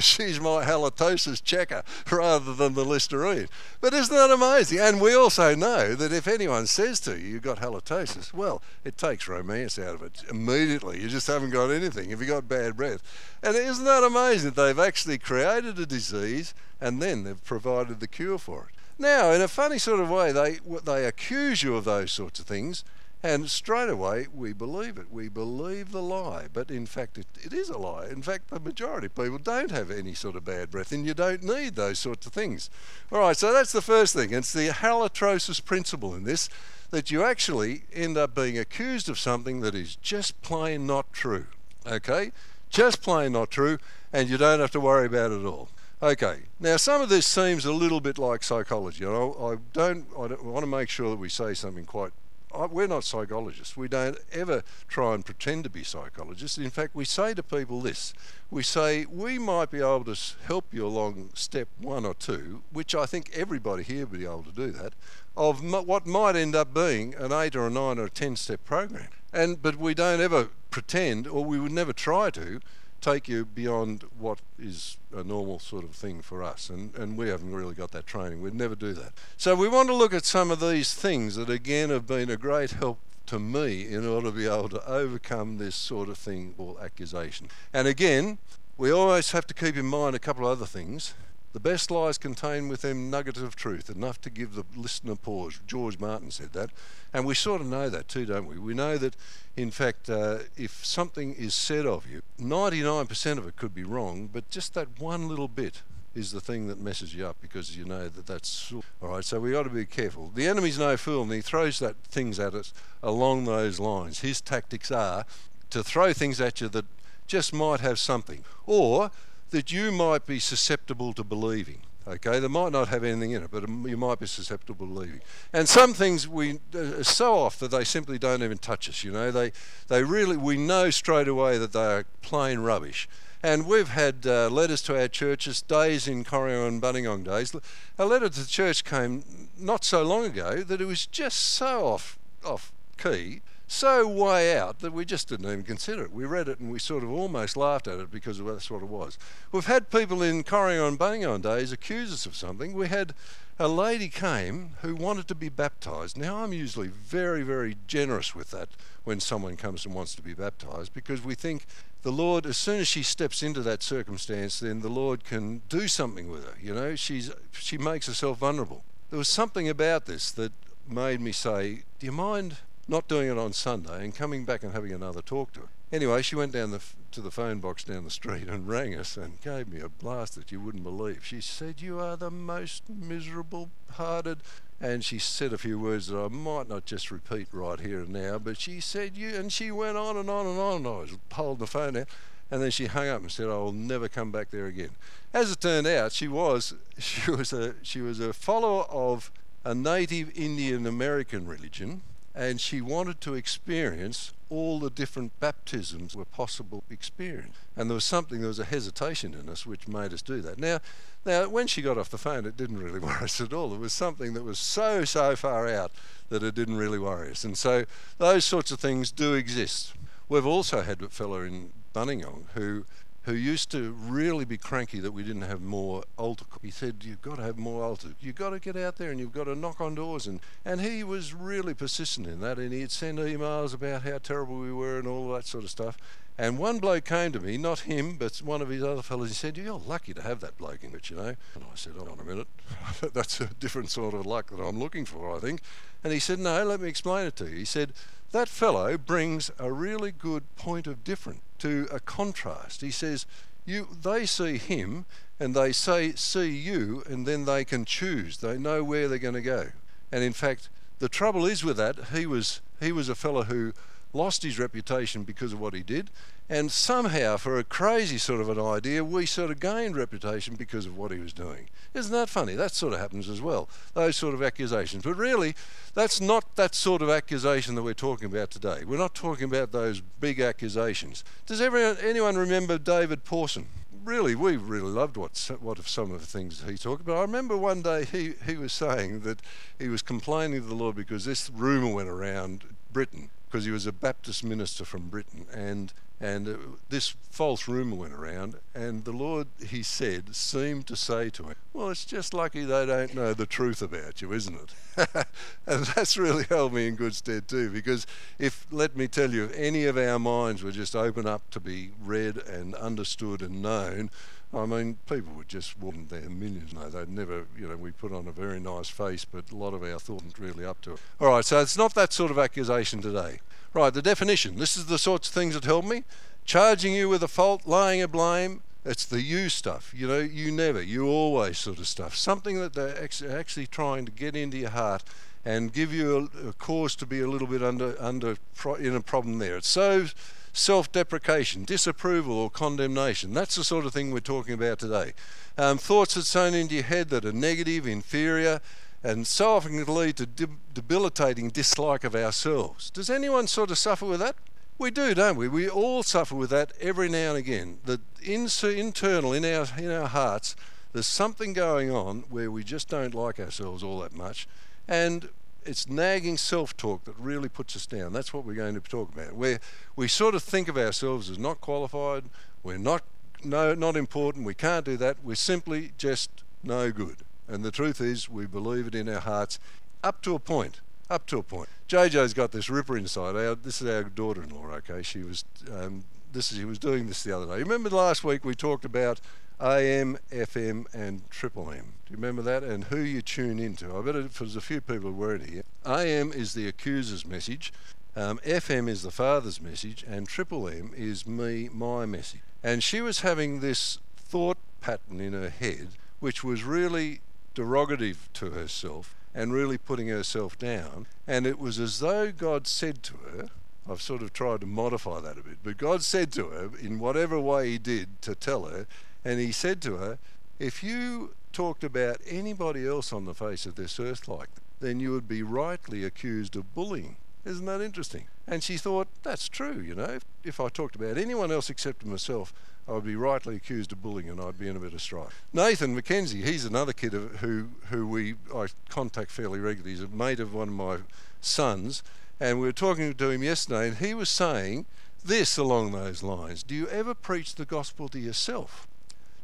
she's 0.00 0.40
my 0.40 0.64
halitosis 0.64 1.42
checker 1.42 1.82
rather 2.10 2.54
than 2.54 2.74
the 2.74 2.84
Listerine. 2.84 3.48
But 3.80 3.94
isn't 3.94 4.14
that 4.14 4.30
amazing? 4.30 4.80
And 4.80 5.00
we 5.00 5.14
also 5.14 5.54
know 5.54 5.94
that 5.94 6.12
if 6.12 6.28
anyone 6.28 6.66
says 6.66 7.00
to 7.00 7.18
you 7.18 7.34
you've 7.34 7.42
got 7.42 7.58
halitosis, 7.58 8.32
well, 8.32 8.62
it 8.84 8.96
takes 8.96 9.28
romance 9.28 9.78
out 9.78 9.94
of 9.94 10.02
it 10.02 10.22
immediately. 10.30 11.00
You 11.00 11.08
just 11.08 11.26
haven't 11.26 11.50
got 11.50 11.70
anything 11.70 12.10
if 12.10 12.20
you 12.20 12.26
got 12.26 12.48
bad 12.48 12.76
breath. 12.76 13.02
And 13.42 13.56
isn't 13.56 13.84
that 13.84 14.04
amazing? 14.04 14.52
That 14.52 14.62
they've 14.62 14.78
actually 14.78 15.18
created 15.18 15.78
a 15.78 15.86
disease 15.86 16.54
and 16.80 17.00
then 17.00 17.24
they've 17.24 17.44
provided 17.44 18.00
the 18.00 18.08
cure 18.08 18.38
for 18.38 18.68
it. 18.70 18.83
Now, 18.98 19.32
in 19.32 19.40
a 19.40 19.48
funny 19.48 19.78
sort 19.78 20.00
of 20.00 20.10
way, 20.10 20.30
they 20.32 20.58
they 20.84 21.04
accuse 21.04 21.62
you 21.62 21.76
of 21.76 21.84
those 21.84 22.12
sorts 22.12 22.38
of 22.38 22.46
things, 22.46 22.84
and 23.22 23.50
straight 23.50 23.88
away 23.88 24.28
we 24.32 24.52
believe 24.52 24.98
it. 24.98 25.10
We 25.10 25.28
believe 25.28 25.90
the 25.90 26.02
lie, 26.02 26.46
but 26.52 26.70
in 26.70 26.86
fact, 26.86 27.18
it, 27.18 27.26
it 27.42 27.52
is 27.52 27.70
a 27.70 27.78
lie. 27.78 28.06
In 28.06 28.22
fact, 28.22 28.50
the 28.50 28.60
majority 28.60 29.06
of 29.06 29.14
people 29.14 29.38
don't 29.38 29.72
have 29.72 29.90
any 29.90 30.14
sort 30.14 30.36
of 30.36 30.44
bad 30.44 30.70
breath, 30.70 30.92
and 30.92 31.04
you 31.04 31.14
don't 31.14 31.42
need 31.42 31.74
those 31.74 31.98
sorts 31.98 32.26
of 32.26 32.32
things. 32.32 32.70
All 33.10 33.18
right, 33.18 33.36
so 33.36 33.52
that's 33.52 33.72
the 33.72 33.82
first 33.82 34.14
thing. 34.14 34.32
It's 34.32 34.52
the 34.52 34.68
halitosis 34.68 35.64
principle 35.64 36.14
in 36.14 36.24
this 36.24 36.48
that 36.90 37.10
you 37.10 37.24
actually 37.24 37.82
end 37.92 38.16
up 38.16 38.34
being 38.34 38.56
accused 38.56 39.08
of 39.08 39.18
something 39.18 39.60
that 39.60 39.74
is 39.74 39.96
just 39.96 40.40
plain 40.42 40.86
not 40.86 41.12
true. 41.12 41.46
Okay? 41.84 42.30
Just 42.70 43.02
plain 43.02 43.32
not 43.32 43.50
true, 43.50 43.78
and 44.12 44.28
you 44.28 44.36
don't 44.36 44.60
have 44.60 44.70
to 44.70 44.80
worry 44.80 45.06
about 45.06 45.32
it 45.32 45.40
at 45.40 45.46
all. 45.46 45.68
Okay, 46.04 46.42
now 46.60 46.76
some 46.76 47.00
of 47.00 47.08
this 47.08 47.24
seems 47.24 47.64
a 47.64 47.72
little 47.72 47.98
bit 47.98 48.18
like 48.18 48.42
psychology. 48.42 49.06
I, 49.06 49.10
I 49.10 49.56
don't. 49.72 50.06
I 50.18 50.28
don't, 50.28 50.44
want 50.44 50.62
to 50.62 50.66
make 50.66 50.90
sure 50.90 51.08
that 51.08 51.16
we 51.16 51.30
say 51.30 51.54
something 51.54 51.86
quite. 51.86 52.12
I, 52.54 52.66
we're 52.66 52.88
not 52.88 53.04
psychologists. 53.04 53.74
We 53.74 53.88
don't 53.88 54.18
ever 54.30 54.64
try 54.86 55.14
and 55.14 55.24
pretend 55.24 55.64
to 55.64 55.70
be 55.70 55.82
psychologists. 55.82 56.58
In 56.58 56.68
fact, 56.68 56.94
we 56.94 57.06
say 57.06 57.32
to 57.32 57.42
people 57.42 57.80
this: 57.80 58.12
we 58.50 58.62
say 58.62 59.06
we 59.06 59.38
might 59.38 59.70
be 59.70 59.78
able 59.78 60.04
to 60.04 60.20
help 60.44 60.66
you 60.74 60.86
along 60.86 61.30
step 61.32 61.68
one 61.80 62.04
or 62.04 62.12
two, 62.12 62.64
which 62.70 62.94
I 62.94 63.06
think 63.06 63.30
everybody 63.32 63.82
here 63.82 64.04
would 64.04 64.18
be 64.18 64.26
able 64.26 64.42
to 64.42 64.52
do 64.52 64.72
that, 64.72 64.92
of 65.38 65.64
m- 65.64 65.86
what 65.86 66.04
might 66.04 66.36
end 66.36 66.54
up 66.54 66.74
being 66.74 67.14
an 67.14 67.32
eight 67.32 67.56
or 67.56 67.68
a 67.68 67.70
nine 67.70 67.98
or 67.98 68.04
a 68.04 68.10
ten-step 68.10 68.62
program. 68.66 69.08
And 69.32 69.62
but 69.62 69.76
we 69.76 69.94
don't 69.94 70.20
ever 70.20 70.48
pretend, 70.70 71.26
or 71.26 71.46
we 71.46 71.58
would 71.58 71.72
never 71.72 71.94
try 71.94 72.28
to 72.28 72.60
take 73.04 73.28
you 73.28 73.44
beyond 73.44 74.04
what 74.18 74.38
is 74.58 74.96
a 75.14 75.22
normal 75.22 75.58
sort 75.58 75.84
of 75.84 75.90
thing 75.90 76.22
for 76.22 76.42
us. 76.42 76.70
And, 76.70 76.94
and 76.96 77.18
we 77.18 77.28
haven't 77.28 77.54
really 77.54 77.74
got 77.74 77.90
that 77.90 78.06
training. 78.06 78.40
We'd 78.40 78.54
never 78.54 78.74
do 78.74 78.94
that. 78.94 79.12
So 79.36 79.54
we 79.54 79.68
want 79.68 79.88
to 79.90 79.94
look 79.94 80.14
at 80.14 80.24
some 80.24 80.50
of 80.50 80.58
these 80.58 80.94
things 80.94 81.36
that, 81.36 81.50
again, 81.50 81.90
have 81.90 82.06
been 82.06 82.30
a 82.30 82.38
great 82.38 82.70
help 82.72 82.98
to 83.26 83.38
me 83.38 83.86
in 83.86 84.06
order 84.06 84.30
to 84.30 84.36
be 84.36 84.46
able 84.46 84.70
to 84.70 84.86
overcome 84.88 85.58
this 85.58 85.74
sort 85.74 86.08
of 86.08 86.16
thing 86.16 86.54
or 86.56 86.76
accusation. 86.80 87.48
And 87.72 87.86
again, 87.86 88.38
we 88.78 88.90
always 88.90 89.32
have 89.32 89.46
to 89.48 89.54
keep 89.54 89.76
in 89.76 89.86
mind 89.86 90.16
a 90.16 90.18
couple 90.18 90.46
of 90.46 90.58
other 90.58 90.66
things. 90.66 91.14
The 91.54 91.60
best 91.60 91.88
lies 91.88 92.18
contain 92.18 92.68
within 92.68 93.10
nuggets 93.10 93.38
of 93.38 93.54
truth, 93.54 93.88
enough 93.88 94.20
to 94.22 94.30
give 94.30 94.56
the 94.56 94.64
listener 94.76 95.14
pause. 95.14 95.60
George 95.68 96.00
Martin 96.00 96.32
said 96.32 96.52
that. 96.52 96.70
And 97.12 97.24
we 97.24 97.36
sort 97.36 97.60
of 97.60 97.68
know 97.68 97.88
that 97.88 98.08
too, 98.08 98.26
don't 98.26 98.46
we? 98.46 98.58
We 98.58 98.74
know 98.74 98.98
that, 98.98 99.14
in 99.56 99.70
fact, 99.70 100.10
uh, 100.10 100.38
if 100.56 100.84
something 100.84 101.32
is 101.32 101.54
said 101.54 101.86
of 101.86 102.10
you, 102.10 102.22
99% 102.40 103.38
of 103.38 103.46
it 103.46 103.54
could 103.54 103.72
be 103.72 103.84
wrong, 103.84 104.28
but 104.32 104.50
just 104.50 104.74
that 104.74 104.98
one 104.98 105.28
little 105.28 105.46
bit 105.46 105.82
is 106.12 106.32
the 106.32 106.40
thing 106.40 106.66
that 106.66 106.80
messes 106.80 107.14
you 107.14 107.24
up 107.24 107.36
because 107.40 107.76
you 107.76 107.84
know 107.84 108.08
that 108.08 108.26
that's 108.26 108.72
all 109.00 109.08
right. 109.08 109.24
So 109.24 109.38
we 109.38 109.52
got 109.52 109.62
to 109.62 109.70
be 109.70 109.84
careful. 109.84 110.32
The 110.34 110.48
enemy's 110.48 110.78
no 110.78 110.96
fool, 110.96 111.22
and 111.22 111.32
he 111.32 111.40
throws 111.40 111.78
that 111.78 111.94
things 112.08 112.40
at 112.40 112.54
us 112.54 112.74
along 113.00 113.44
those 113.44 113.78
lines. 113.78 114.20
His 114.20 114.40
tactics 114.40 114.90
are 114.90 115.24
to 115.70 115.84
throw 115.84 116.12
things 116.12 116.40
at 116.40 116.60
you 116.60 116.68
that 116.70 116.86
just 117.28 117.52
might 117.52 117.78
have 117.78 118.00
something, 118.00 118.44
or 118.66 119.12
that 119.50 119.72
you 119.72 119.92
might 119.92 120.26
be 120.26 120.38
susceptible 120.38 121.12
to 121.14 121.24
believing. 121.24 121.80
Okay, 122.06 122.38
they 122.38 122.48
might 122.48 122.72
not 122.72 122.88
have 122.88 123.02
anything 123.02 123.30
in 123.30 123.42
it, 123.44 123.50
but 123.50 123.66
you 123.66 123.96
might 123.96 124.20
be 124.20 124.26
susceptible 124.26 124.86
to 124.86 124.92
believing. 124.92 125.20
And 125.54 125.66
some 125.66 125.94
things 125.94 126.28
we 126.28 126.60
are 126.74 127.02
so 127.02 127.34
off 127.34 127.58
that 127.60 127.70
they 127.70 127.84
simply 127.84 128.18
don't 128.18 128.42
even 128.42 128.58
touch 128.58 128.90
us. 128.90 129.02
You 129.02 129.10
know, 129.10 129.30
they 129.30 129.52
they 129.88 130.02
really 130.04 130.36
we 130.36 130.58
know 130.58 130.90
straight 130.90 131.28
away 131.28 131.56
that 131.56 131.72
they 131.72 131.84
are 131.84 132.04
plain 132.20 132.58
rubbish. 132.58 133.08
And 133.42 133.66
we've 133.66 133.88
had 133.88 134.26
uh, 134.26 134.48
letters 134.48 134.80
to 134.82 134.98
our 134.98 135.08
churches, 135.08 135.60
days 135.60 136.08
in 136.08 136.24
Corrie 136.24 136.66
and 136.66 136.80
Buninyong 136.80 137.24
days. 137.24 137.54
A 137.98 138.06
letter 138.06 138.30
to 138.30 138.40
the 138.40 138.46
church 138.46 138.84
came 138.84 139.22
not 139.58 139.84
so 139.84 140.02
long 140.02 140.24
ago 140.24 140.62
that 140.62 140.80
it 140.80 140.86
was 140.86 141.06
just 141.06 141.38
so 141.38 141.86
off 141.86 142.18
off 142.44 142.70
key 142.98 143.40
so 143.66 144.06
way 144.06 144.56
out 144.56 144.80
that 144.80 144.92
we 144.92 145.04
just 145.04 145.28
didn't 145.28 145.46
even 145.46 145.62
consider 145.62 146.04
it. 146.04 146.12
We 146.12 146.24
read 146.24 146.48
it 146.48 146.60
and 146.60 146.70
we 146.70 146.78
sort 146.78 147.02
of 147.02 147.10
almost 147.10 147.56
laughed 147.56 147.88
at 147.88 147.98
it 147.98 148.10
because 148.10 148.42
that's 148.42 148.70
what 148.70 148.82
it 148.82 148.88
was. 148.88 149.18
We've 149.52 149.66
had 149.66 149.90
people 149.90 150.22
in 150.22 150.42
Corrie 150.42 150.78
and 150.78 150.98
Buninyong 150.98 151.42
days 151.42 151.72
accuse 151.72 152.12
us 152.12 152.26
of 152.26 152.36
something. 152.36 152.74
We 152.74 152.88
had 152.88 153.14
a 153.58 153.68
lady 153.68 154.08
came 154.08 154.70
who 154.82 154.94
wanted 154.94 155.28
to 155.28 155.34
be 155.34 155.48
baptized. 155.48 156.18
Now, 156.18 156.38
I'm 156.38 156.52
usually 156.52 156.88
very, 156.88 157.42
very 157.42 157.76
generous 157.86 158.34
with 158.34 158.50
that 158.50 158.68
when 159.04 159.20
someone 159.20 159.56
comes 159.56 159.86
and 159.86 159.94
wants 159.94 160.14
to 160.16 160.22
be 160.22 160.34
baptized 160.34 160.92
because 160.92 161.24
we 161.24 161.34
think 161.34 161.66
the 162.02 162.12
Lord, 162.12 162.44
as 162.46 162.56
soon 162.56 162.80
as 162.80 162.88
she 162.88 163.02
steps 163.02 163.42
into 163.42 163.60
that 163.62 163.82
circumstance, 163.82 164.60
then 164.60 164.80
the 164.80 164.88
Lord 164.88 165.24
can 165.24 165.62
do 165.68 165.88
something 165.88 166.30
with 166.30 166.44
her. 166.44 166.54
You 166.60 166.74
know, 166.74 166.96
she's, 166.96 167.30
she 167.52 167.78
makes 167.78 168.06
herself 168.08 168.38
vulnerable. 168.38 168.84
There 169.10 169.18
was 169.18 169.28
something 169.28 169.68
about 169.68 170.06
this 170.06 170.30
that 170.32 170.52
made 170.88 171.20
me 171.20 171.32
say, 171.32 171.84
Do 171.98 172.06
you 172.06 172.12
mind 172.12 172.56
not 172.88 173.08
doing 173.08 173.30
it 173.30 173.38
on 173.38 173.52
Sunday 173.52 174.04
and 174.04 174.14
coming 174.14 174.44
back 174.44 174.62
and 174.62 174.72
having 174.72 174.92
another 174.92 175.22
talk 175.22 175.52
to 175.52 175.60
her. 175.60 175.68
Anyway, 175.92 176.22
she 176.22 176.36
went 176.36 176.52
down 176.52 176.70
the 176.70 176.80
to 177.12 177.20
the 177.20 177.30
phone 177.30 177.60
box 177.60 177.84
down 177.84 178.02
the 178.02 178.10
street 178.10 178.48
and 178.48 178.66
rang 178.68 178.96
us 178.96 179.16
and 179.16 179.40
gave 179.40 179.68
me 179.68 179.80
a 179.80 179.88
blast 179.88 180.34
that 180.34 180.50
you 180.50 180.60
wouldn't 180.60 180.82
believe. 180.82 181.24
She 181.24 181.40
said, 181.40 181.80
"You 181.80 182.00
are 182.00 182.16
the 182.16 182.30
most 182.30 182.88
miserable-hearted," 182.88 184.38
and 184.80 185.04
she 185.04 185.20
said 185.20 185.52
a 185.52 185.58
few 185.58 185.78
words 185.78 186.08
that 186.08 186.18
I 186.18 186.26
might 186.26 186.68
not 186.68 186.84
just 186.84 187.12
repeat 187.12 187.46
right 187.52 187.78
here 187.78 188.00
and 188.00 188.08
now. 188.08 188.38
But 188.40 188.58
she 188.58 188.80
said, 188.80 189.16
"You," 189.16 189.36
and 189.36 189.52
she 189.52 189.70
went 189.70 189.96
on 189.96 190.16
and 190.16 190.28
on 190.28 190.46
and 190.46 190.58
on. 190.58 190.76
And 190.78 190.86
I 190.88 190.98
was 190.98 191.10
holding 191.32 191.60
the 191.60 191.66
phone 191.68 191.96
out. 191.96 192.08
And 192.50 192.60
then 192.60 192.72
she 192.72 192.86
hung 192.86 193.08
up 193.08 193.20
and 193.20 193.30
said, 193.30 193.46
"I 193.46 193.56
will 193.56 193.72
never 193.72 194.08
come 194.08 194.32
back 194.32 194.50
there 194.50 194.66
again." 194.66 194.90
As 195.32 195.52
it 195.52 195.60
turned 195.60 195.86
out, 195.86 196.10
she 196.10 196.26
was 196.26 196.74
she 196.98 197.30
was 197.30 197.52
a 197.52 197.76
she 197.82 198.00
was 198.00 198.18
a 198.18 198.32
follower 198.32 198.84
of 198.90 199.30
a 199.64 199.74
native 199.74 200.36
Indian 200.36 200.86
American 200.86 201.46
religion, 201.46 202.02
and 202.34 202.60
she 202.60 202.80
wanted 202.80 203.20
to 203.20 203.34
experience 203.34 204.32
all 204.50 204.78
the 204.78 204.90
different 204.90 205.38
baptisms 205.40 206.16
were 206.16 206.24
possible 206.24 206.82
experience. 206.90 207.56
And 207.76 207.88
there 207.88 207.94
was 207.94 208.04
something, 208.04 208.40
there 208.40 208.48
was 208.48 208.58
a 208.58 208.64
hesitation 208.64 209.34
in 209.34 209.48
us 209.48 209.64
which 209.64 209.88
made 209.88 210.12
us 210.12 210.22
do 210.22 210.40
that. 210.42 210.58
Now, 210.58 210.80
now 211.24 211.48
when 211.48 211.66
she 211.66 211.80
got 211.80 211.96
off 211.96 212.10
the 212.10 212.18
phone, 212.18 212.44
it 212.44 212.56
didn't 212.56 212.78
really 212.78 212.98
worry 213.06 213.24
us 213.24 213.40
at 213.40 213.52
all. 213.52 213.72
It 213.72 213.80
was 213.80 213.92
something 213.92 214.34
that 214.34 214.44
was 214.44 214.58
so, 214.58 215.04
so 215.04 215.36
far 215.36 215.68
out 215.68 215.92
that 216.28 216.42
it 216.42 216.54
didn't 216.54 216.76
really 216.76 216.98
worry 216.98 217.30
us. 217.30 217.44
And 217.44 217.56
so 217.56 217.84
those 218.18 218.44
sorts 218.44 218.70
of 218.70 218.80
things 218.80 219.12
do 219.12 219.34
exist. 219.34 219.94
We've 220.28 220.46
also 220.46 220.82
had 220.82 221.02
a 221.02 221.08
fellow 221.08 221.42
in 221.42 221.70
Buninyong 221.94 222.46
who 222.54 222.84
who 223.24 223.32
used 223.32 223.70
to 223.70 223.92
really 223.92 224.44
be 224.44 224.58
cranky 224.58 225.00
that 225.00 225.12
we 225.12 225.22
didn't 225.22 225.42
have 225.42 225.62
more 225.62 226.04
altar. 226.18 226.44
He 226.62 226.70
said, 226.70 227.02
You've 227.02 227.22
got 227.22 227.36
to 227.36 227.42
have 227.42 227.56
more 227.56 227.82
altars. 227.82 228.12
You've 228.20 228.34
got 228.34 228.50
to 228.50 228.60
get 228.60 228.76
out 228.76 228.96
there 228.96 229.10
and 229.10 229.18
you've 229.18 229.32
got 229.32 229.44
to 229.44 229.54
knock 229.54 229.80
on 229.80 229.94
doors. 229.94 230.26
And, 230.26 230.40
and 230.64 230.80
he 230.80 231.02
was 231.02 231.32
really 231.32 231.72
persistent 231.72 232.26
in 232.26 232.40
that. 232.40 232.58
And 232.58 232.72
he'd 232.72 232.90
send 232.90 233.18
emails 233.18 233.72
about 233.72 234.02
how 234.02 234.18
terrible 234.18 234.58
we 234.58 234.72
were 234.72 234.98
and 234.98 235.08
all 235.08 235.32
that 235.32 235.46
sort 235.46 235.64
of 235.64 235.70
stuff. 235.70 235.96
And 236.36 236.58
one 236.58 236.80
bloke 236.80 237.04
came 237.04 237.30
to 237.32 237.40
me, 237.40 237.56
not 237.56 237.80
him, 237.80 238.16
but 238.16 238.36
one 238.38 238.60
of 238.60 238.68
his 238.68 238.82
other 238.82 239.02
fellows. 239.02 239.28
He 239.28 239.34
said, 239.34 239.56
You're 239.56 239.78
lucky 239.78 240.12
to 240.14 240.22
have 240.22 240.40
that 240.40 240.58
bloke 240.58 240.82
in 240.82 240.94
it, 240.94 241.08
you 241.08 241.16
know. 241.16 241.34
And 241.54 241.64
I 241.64 241.76
said, 241.76 241.94
Hold 241.96 242.10
on 242.10 242.20
a 242.20 242.24
minute. 242.24 242.48
That's 243.14 243.40
a 243.40 243.46
different 243.46 243.90
sort 243.90 244.14
of 244.14 244.26
luck 244.26 244.50
that 244.50 244.60
I'm 244.60 244.78
looking 244.78 245.06
for, 245.06 245.34
I 245.34 245.38
think. 245.38 245.62
And 246.02 246.12
he 246.12 246.18
said, 246.18 246.38
No, 246.40 246.62
let 246.64 246.80
me 246.80 246.88
explain 246.88 247.26
it 247.26 247.36
to 247.36 247.46
you. 247.46 247.56
He 247.56 247.64
said, 247.64 247.92
That 248.34 248.48
fellow 248.48 248.98
brings 248.98 249.52
a 249.60 249.70
really 249.70 250.10
good 250.10 250.42
point 250.56 250.88
of 250.88 251.04
difference 251.04 251.42
to 251.58 251.86
a 251.92 252.00
contrast. 252.00 252.80
He 252.80 252.90
says, 252.90 253.26
you, 253.64 253.86
they 254.02 254.26
see 254.26 254.58
him 254.58 255.04
and 255.38 255.54
they 255.54 255.70
say, 255.70 256.14
see 256.16 256.50
you, 256.50 257.04
and 257.06 257.26
then 257.26 257.44
they 257.44 257.64
can 257.64 257.84
choose. 257.84 258.38
They 258.38 258.58
know 258.58 258.82
where 258.82 259.06
they're 259.06 259.18
going 259.18 259.34
to 259.34 259.40
go. 259.40 259.68
And 260.10 260.24
in 260.24 260.32
fact, 260.32 260.68
the 260.98 261.08
trouble 261.08 261.46
is 261.46 261.62
with 261.62 261.76
that, 261.76 262.08
he 262.12 262.26
was, 262.26 262.60
he 262.80 262.90
was 262.90 263.08
a 263.08 263.14
fellow 263.14 263.44
who 263.44 263.72
lost 264.14 264.42
his 264.42 264.58
reputation 264.58 265.24
because 265.24 265.52
of 265.52 265.60
what 265.60 265.74
he 265.74 265.82
did, 265.82 266.10
and 266.48 266.70
somehow, 266.70 267.38
for 267.38 267.58
a 267.58 267.64
crazy 267.64 268.18
sort 268.18 268.40
of 268.40 268.50
an 268.50 268.60
idea, 268.60 269.02
we 269.02 269.24
sort 269.24 269.50
of 269.50 269.60
gained 269.60 269.96
reputation 269.96 270.56
because 270.56 270.84
of 270.84 270.96
what 270.96 271.10
he 271.10 271.18
was 271.18 271.32
doing. 271.32 271.70
Isn't 271.94 272.12
that 272.12 272.28
funny? 272.28 272.54
That 272.54 272.72
sort 272.72 272.92
of 272.92 273.00
happens 273.00 273.30
as 273.30 273.40
well, 273.40 273.68
those 273.94 274.16
sort 274.16 274.34
of 274.34 274.42
accusations. 274.42 275.04
But 275.04 275.16
really, 275.16 275.54
that's 275.94 276.20
not 276.20 276.56
that 276.56 276.74
sort 276.74 277.00
of 277.00 277.08
accusation 277.08 277.74
that 277.76 277.82
we're 277.82 277.94
talking 277.94 278.26
about 278.26 278.50
today. 278.50 278.84
We're 278.84 278.98
not 278.98 279.14
talking 279.14 279.44
about 279.44 279.72
those 279.72 280.00
big 280.00 280.38
accusations. 280.38 281.24
Does 281.46 281.62
everyone, 281.62 281.96
anyone 282.02 282.36
remember 282.36 282.76
David 282.78 283.24
Pawson? 283.24 283.66
really, 284.04 284.34
we 284.34 284.56
really 284.56 284.90
loved 284.90 285.16
what 285.16 285.50
what 285.60 285.82
some 285.86 286.12
of 286.12 286.20
the 286.20 286.26
things 286.26 286.62
he 286.68 286.76
talked 286.76 287.00
about. 287.00 287.16
I 287.16 287.22
remember 287.22 287.56
one 287.56 287.82
day 287.82 288.04
he, 288.04 288.34
he 288.46 288.56
was 288.56 288.72
saying 288.72 289.20
that 289.20 289.40
he 289.78 289.88
was 289.88 290.02
complaining 290.02 290.60
to 290.60 290.66
the 290.66 290.74
Lord 290.74 290.94
because 290.94 291.24
this 291.24 291.50
rumour 291.50 291.94
went 291.94 292.08
around 292.08 292.64
Britain 292.92 293.30
because 293.54 293.66
he 293.66 293.70
was 293.70 293.86
a 293.86 293.92
Baptist 293.92 294.42
minister 294.42 294.84
from 294.84 295.08
Britain. 295.08 295.46
And 295.54 295.92
and 296.20 296.48
uh, 296.48 296.56
this 296.88 297.14
false 297.30 297.66
rumour 297.66 297.96
went 297.96 298.12
around, 298.12 298.56
and 298.74 299.04
the 299.04 299.12
Lord, 299.12 299.48
he 299.68 299.82
said, 299.82 300.34
seemed 300.34 300.86
to 300.86 300.96
say 300.96 301.28
to 301.30 301.44
him, 301.44 301.56
Well, 301.72 301.90
it's 301.90 302.04
just 302.04 302.32
lucky 302.32 302.64
they 302.64 302.86
don't 302.86 303.14
know 303.14 303.34
the 303.34 303.46
truth 303.46 303.82
about 303.82 304.22
you, 304.22 304.32
isn't 304.32 304.56
it? 304.96 305.26
and 305.66 305.84
that's 305.86 306.16
really 306.16 306.44
held 306.44 306.72
me 306.72 306.86
in 306.86 306.94
good 306.94 307.14
stead 307.14 307.48
too, 307.48 307.70
because 307.70 308.06
if, 308.38 308.66
let 308.70 308.96
me 308.96 309.08
tell 309.08 309.32
you, 309.32 309.44
if 309.44 309.56
any 309.56 309.84
of 309.84 309.98
our 309.98 310.18
minds 310.18 310.62
were 310.62 310.72
just 310.72 310.94
open 310.94 311.26
up 311.26 311.50
to 311.50 311.60
be 311.60 311.90
read 312.02 312.36
and 312.36 312.74
understood 312.76 313.42
and 313.42 313.60
known, 313.60 314.10
I 314.56 314.66
mean, 314.66 314.98
people 315.08 315.32
would 315.34 315.48
just 315.48 315.78
want 315.78 316.10
their 316.10 316.30
millions. 316.30 316.72
No, 316.72 316.88
they'd 316.88 317.08
never, 317.08 317.46
you 317.58 317.68
know, 317.68 317.76
we 317.76 317.90
put 317.90 318.12
on 318.12 318.28
a 318.28 318.32
very 318.32 318.60
nice 318.60 318.88
face, 318.88 319.24
but 319.24 319.50
a 319.50 319.56
lot 319.56 319.74
of 319.74 319.82
our 319.82 319.98
thought 319.98 320.22
wasn't 320.22 320.38
really 320.38 320.64
up 320.64 320.80
to 320.82 320.92
it. 320.92 321.00
All 321.20 321.28
right, 321.28 321.44
so 321.44 321.60
it's 321.60 321.76
not 321.76 321.94
that 321.94 322.12
sort 322.12 322.30
of 322.30 322.38
accusation 322.38 323.02
today. 323.02 323.40
Right, 323.74 323.92
the 323.92 324.02
definition. 324.02 324.54
This 324.54 324.76
is 324.76 324.86
the 324.86 324.98
sorts 324.98 325.26
of 325.26 325.34
things 325.34 325.54
that 325.54 325.64
help 325.64 325.84
me. 325.84 326.04
Charging 326.44 326.94
you 326.94 327.08
with 327.08 327.24
a 327.24 327.28
fault, 327.28 327.66
laying 327.66 328.00
a 328.00 328.06
blame. 328.06 328.62
It's 328.84 329.04
the 329.04 329.20
you 329.20 329.48
stuff. 329.48 329.92
You 329.96 330.06
know, 330.06 330.20
you 330.20 330.52
never, 330.52 330.80
you 330.80 331.08
always 331.08 331.58
sort 331.58 331.78
of 331.78 331.88
stuff. 331.88 332.14
Something 332.14 332.60
that 332.60 332.74
they're 332.74 332.96
actually 333.36 333.66
trying 333.66 334.06
to 334.06 334.12
get 334.12 334.36
into 334.36 334.58
your 334.58 334.70
heart 334.70 335.02
and 335.44 335.72
give 335.72 335.92
you 335.92 336.30
a, 336.44 336.48
a 336.50 336.52
cause 336.52 336.94
to 336.96 337.06
be 337.06 337.20
a 337.20 337.26
little 337.26 337.48
bit 337.48 337.64
under 337.64 337.96
under 337.98 338.36
in 338.78 338.94
a 338.94 339.00
problem 339.00 339.40
there. 339.40 339.56
It's 339.56 339.68
so 339.68 340.06
self-deprecation, 340.52 341.64
disapproval, 341.64 342.38
or 342.38 342.50
condemnation. 342.50 343.34
That's 343.34 343.56
the 343.56 343.64
sort 343.64 343.86
of 343.86 343.92
thing 343.92 344.12
we're 344.12 344.20
talking 344.20 344.54
about 344.54 344.78
today. 344.78 345.14
Um, 345.58 345.78
thoughts 345.78 346.14
that 346.14 346.26
sown 346.26 346.54
into 346.54 346.76
your 346.76 346.84
head 346.84 347.08
that 347.08 347.24
are 347.24 347.32
negative, 347.32 347.88
inferior, 347.88 348.60
and 349.04 349.26
so 349.26 349.56
often 349.56 349.84
can 349.84 349.94
lead 349.94 350.16
to 350.16 350.26
debilitating 350.26 351.50
dislike 351.50 352.04
of 352.04 352.16
ourselves. 352.16 352.90
Does 352.90 353.10
anyone 353.10 353.46
sort 353.46 353.70
of 353.70 353.76
suffer 353.76 354.06
with 354.06 354.20
that? 354.20 354.34
We 354.78 354.90
do, 354.90 355.14
don't 355.14 355.36
we? 355.36 355.46
We 355.46 355.68
all 355.68 356.02
suffer 356.02 356.34
with 356.34 356.50
that 356.50 356.72
every 356.80 357.08
now 357.10 357.28
and 357.30 357.38
again. 357.38 357.78
That 357.84 358.00
in, 358.22 358.48
internal 358.76 359.34
in 359.34 359.44
our 359.44 359.66
in 359.78 359.90
our 359.90 360.08
hearts, 360.08 360.56
there's 360.92 361.06
something 361.06 361.52
going 361.52 361.90
on 361.90 362.24
where 362.30 362.50
we 362.50 362.64
just 362.64 362.88
don't 362.88 363.14
like 363.14 363.38
ourselves 363.38 363.82
all 363.82 364.00
that 364.00 364.14
much, 364.14 364.48
and 364.88 365.28
it's 365.64 365.88
nagging 365.88 366.36
self-talk 366.36 367.04
that 367.04 367.14
really 367.18 367.48
puts 367.48 367.76
us 367.76 367.86
down. 367.86 368.12
That's 368.12 368.34
what 368.34 368.44
we're 368.44 368.54
going 368.54 368.74
to 368.74 368.80
talk 368.80 369.12
about. 369.12 369.34
Where 369.34 369.60
we 369.96 370.08
sort 370.08 370.34
of 370.34 370.42
think 370.42 370.68
of 370.68 370.76
ourselves 370.76 371.30
as 371.30 371.38
not 371.38 371.60
qualified, 371.60 372.24
we're 372.62 372.78
not 372.78 373.02
no 373.44 373.74
not 373.74 373.96
important, 373.96 374.46
we 374.46 374.54
can't 374.54 374.86
do 374.86 374.96
that. 374.96 375.18
We're 375.22 375.36
simply 375.36 375.92
just 375.98 376.30
no 376.62 376.90
good. 376.90 377.18
And 377.48 377.64
the 377.64 377.70
truth 377.70 378.00
is, 378.00 378.28
we 378.28 378.46
believe 378.46 378.86
it 378.86 378.94
in 378.94 379.08
our 379.08 379.20
hearts 379.20 379.58
up 380.02 380.22
to 380.22 380.34
a 380.34 380.38
point. 380.38 380.80
Up 381.10 381.26
to 381.26 381.38
a 381.38 381.42
point. 381.42 381.68
JoJo's 381.88 382.34
got 382.34 382.52
this 382.52 382.70
ripper 382.70 382.96
inside. 382.96 383.36
Our, 383.36 383.54
this 383.54 383.82
is 383.82 383.88
our 383.88 384.04
daughter-in-law. 384.04 384.68
Okay, 384.76 385.02
she 385.02 385.22
was 385.22 385.44
um, 385.72 386.04
this. 386.32 386.54
She 386.54 386.64
was 386.64 386.78
doing 386.78 387.06
this 387.06 387.22
the 387.22 387.36
other 387.36 387.46
day. 387.46 387.62
Remember 387.62 387.90
last 387.90 388.24
week 388.24 388.44
we 388.44 388.54
talked 388.54 388.84
about 388.84 389.20
AM, 389.60 390.18
FM, 390.30 390.86
and 390.94 391.28
Triple 391.30 391.70
M. 391.70 391.94
Do 392.06 392.10
you 392.10 392.16
remember 392.16 392.42
that? 392.42 392.62
And 392.62 392.84
who 392.84 392.98
you 392.98 393.22
tune 393.22 393.58
into. 393.58 393.96
I 393.96 394.00
bet 394.00 394.14
there's 394.32 394.56
a 394.56 394.60
few 394.60 394.80
people 394.80 395.10
who 395.10 395.16
weren't 395.16 395.48
here. 395.48 395.62
AM 395.84 396.32
is 396.32 396.54
the 396.54 396.66
accuser's 396.68 397.26
message. 397.26 397.72
Um, 398.16 398.38
FM 398.44 398.88
is 398.88 399.02
the 399.02 399.10
father's 399.10 399.60
message, 399.60 400.04
and 400.06 400.28
Triple 400.28 400.68
M 400.68 400.92
is 400.96 401.26
me, 401.26 401.68
my 401.72 402.06
message. 402.06 402.40
And 402.62 402.82
she 402.82 403.00
was 403.00 403.20
having 403.20 403.60
this 403.60 403.98
thought 404.16 404.56
pattern 404.80 405.20
in 405.20 405.32
her 405.32 405.50
head, 405.50 405.88
which 406.20 406.44
was 406.44 406.62
really 406.62 407.20
derogative 407.54 408.28
to 408.34 408.50
herself 408.50 409.14
and 409.34 409.52
really 409.52 409.78
putting 409.78 410.08
herself 410.08 410.58
down. 410.58 411.06
And 411.26 411.46
it 411.46 411.58
was 411.58 411.78
as 411.78 411.98
though 411.98 412.30
God 412.30 412.66
said 412.66 413.02
to 413.04 413.14
her, 413.14 413.48
I've 413.88 414.02
sort 414.02 414.22
of 414.22 414.32
tried 414.32 414.60
to 414.60 414.66
modify 414.66 415.20
that 415.20 415.38
a 415.38 415.42
bit, 415.42 415.58
but 415.62 415.76
God 415.76 416.02
said 416.02 416.32
to 416.32 416.48
her, 416.48 416.70
in 416.80 416.98
whatever 416.98 417.38
way 417.38 417.72
He 417.72 417.78
did 417.78 418.22
to 418.22 418.34
tell 418.34 418.64
her, 418.64 418.86
and 419.24 419.40
He 419.40 419.52
said 419.52 419.82
to 419.82 419.96
her, 419.96 420.18
if 420.58 420.82
you 420.82 421.34
talked 421.52 421.84
about 421.84 422.18
anybody 422.26 422.86
else 422.86 423.12
on 423.12 423.26
the 423.26 423.34
face 423.34 423.66
of 423.66 423.74
this 423.74 424.00
earth 424.00 424.26
like 424.28 424.54
that, 424.54 424.62
then 424.80 425.00
you 425.00 425.12
would 425.12 425.28
be 425.28 425.42
rightly 425.42 426.04
accused 426.04 426.56
of 426.56 426.74
bullying. 426.74 427.16
Isn't 427.44 427.66
that 427.66 427.80
interesting? 427.80 428.26
And 428.46 428.62
she 428.62 428.76
thought, 428.76 429.08
that's 429.22 429.48
true, 429.48 429.80
you 429.80 429.94
know. 429.94 430.18
If 430.42 430.60
I 430.60 430.68
talked 430.68 430.96
about 430.96 431.18
anyone 431.18 431.50
else 431.50 431.70
except 431.70 432.04
myself, 432.04 432.52
I 432.86 432.92
would 432.92 433.04
be 433.04 433.16
rightly 433.16 433.56
accused 433.56 433.92
of 433.92 434.02
bullying 434.02 434.28
and 434.28 434.38
I'd 434.40 434.58
be 434.58 434.68
in 434.68 434.76
a 434.76 434.80
bit 434.80 434.92
of 434.92 435.00
strife. 435.00 435.42
Nathan 435.52 435.98
McKenzie, 435.98 436.44
he's 436.44 436.66
another 436.66 436.92
kid 436.92 437.14
who, 437.14 437.70
who 437.88 438.06
we 438.06 438.34
I 438.54 438.66
contact 438.90 439.30
fairly 439.30 439.58
regularly. 439.58 439.92
He's 439.92 440.02
a 440.02 440.08
mate 440.08 440.38
of 440.38 440.52
one 440.52 440.68
of 440.68 440.74
my 440.74 440.98
sons, 441.40 442.02
and 442.38 442.60
we 442.60 442.66
were 442.66 442.72
talking 442.72 443.14
to 443.14 443.30
him 443.30 443.42
yesterday, 443.42 443.88
and 443.88 443.96
he 443.96 444.12
was 444.12 444.28
saying 444.28 444.84
this 445.24 445.56
along 445.56 445.92
those 445.92 446.22
lines 446.22 446.62
Do 446.62 446.74
you 446.74 446.86
ever 446.88 447.14
preach 447.14 447.54
the 447.54 447.64
gospel 447.64 448.08
to 448.10 448.18
yourself? 448.18 448.86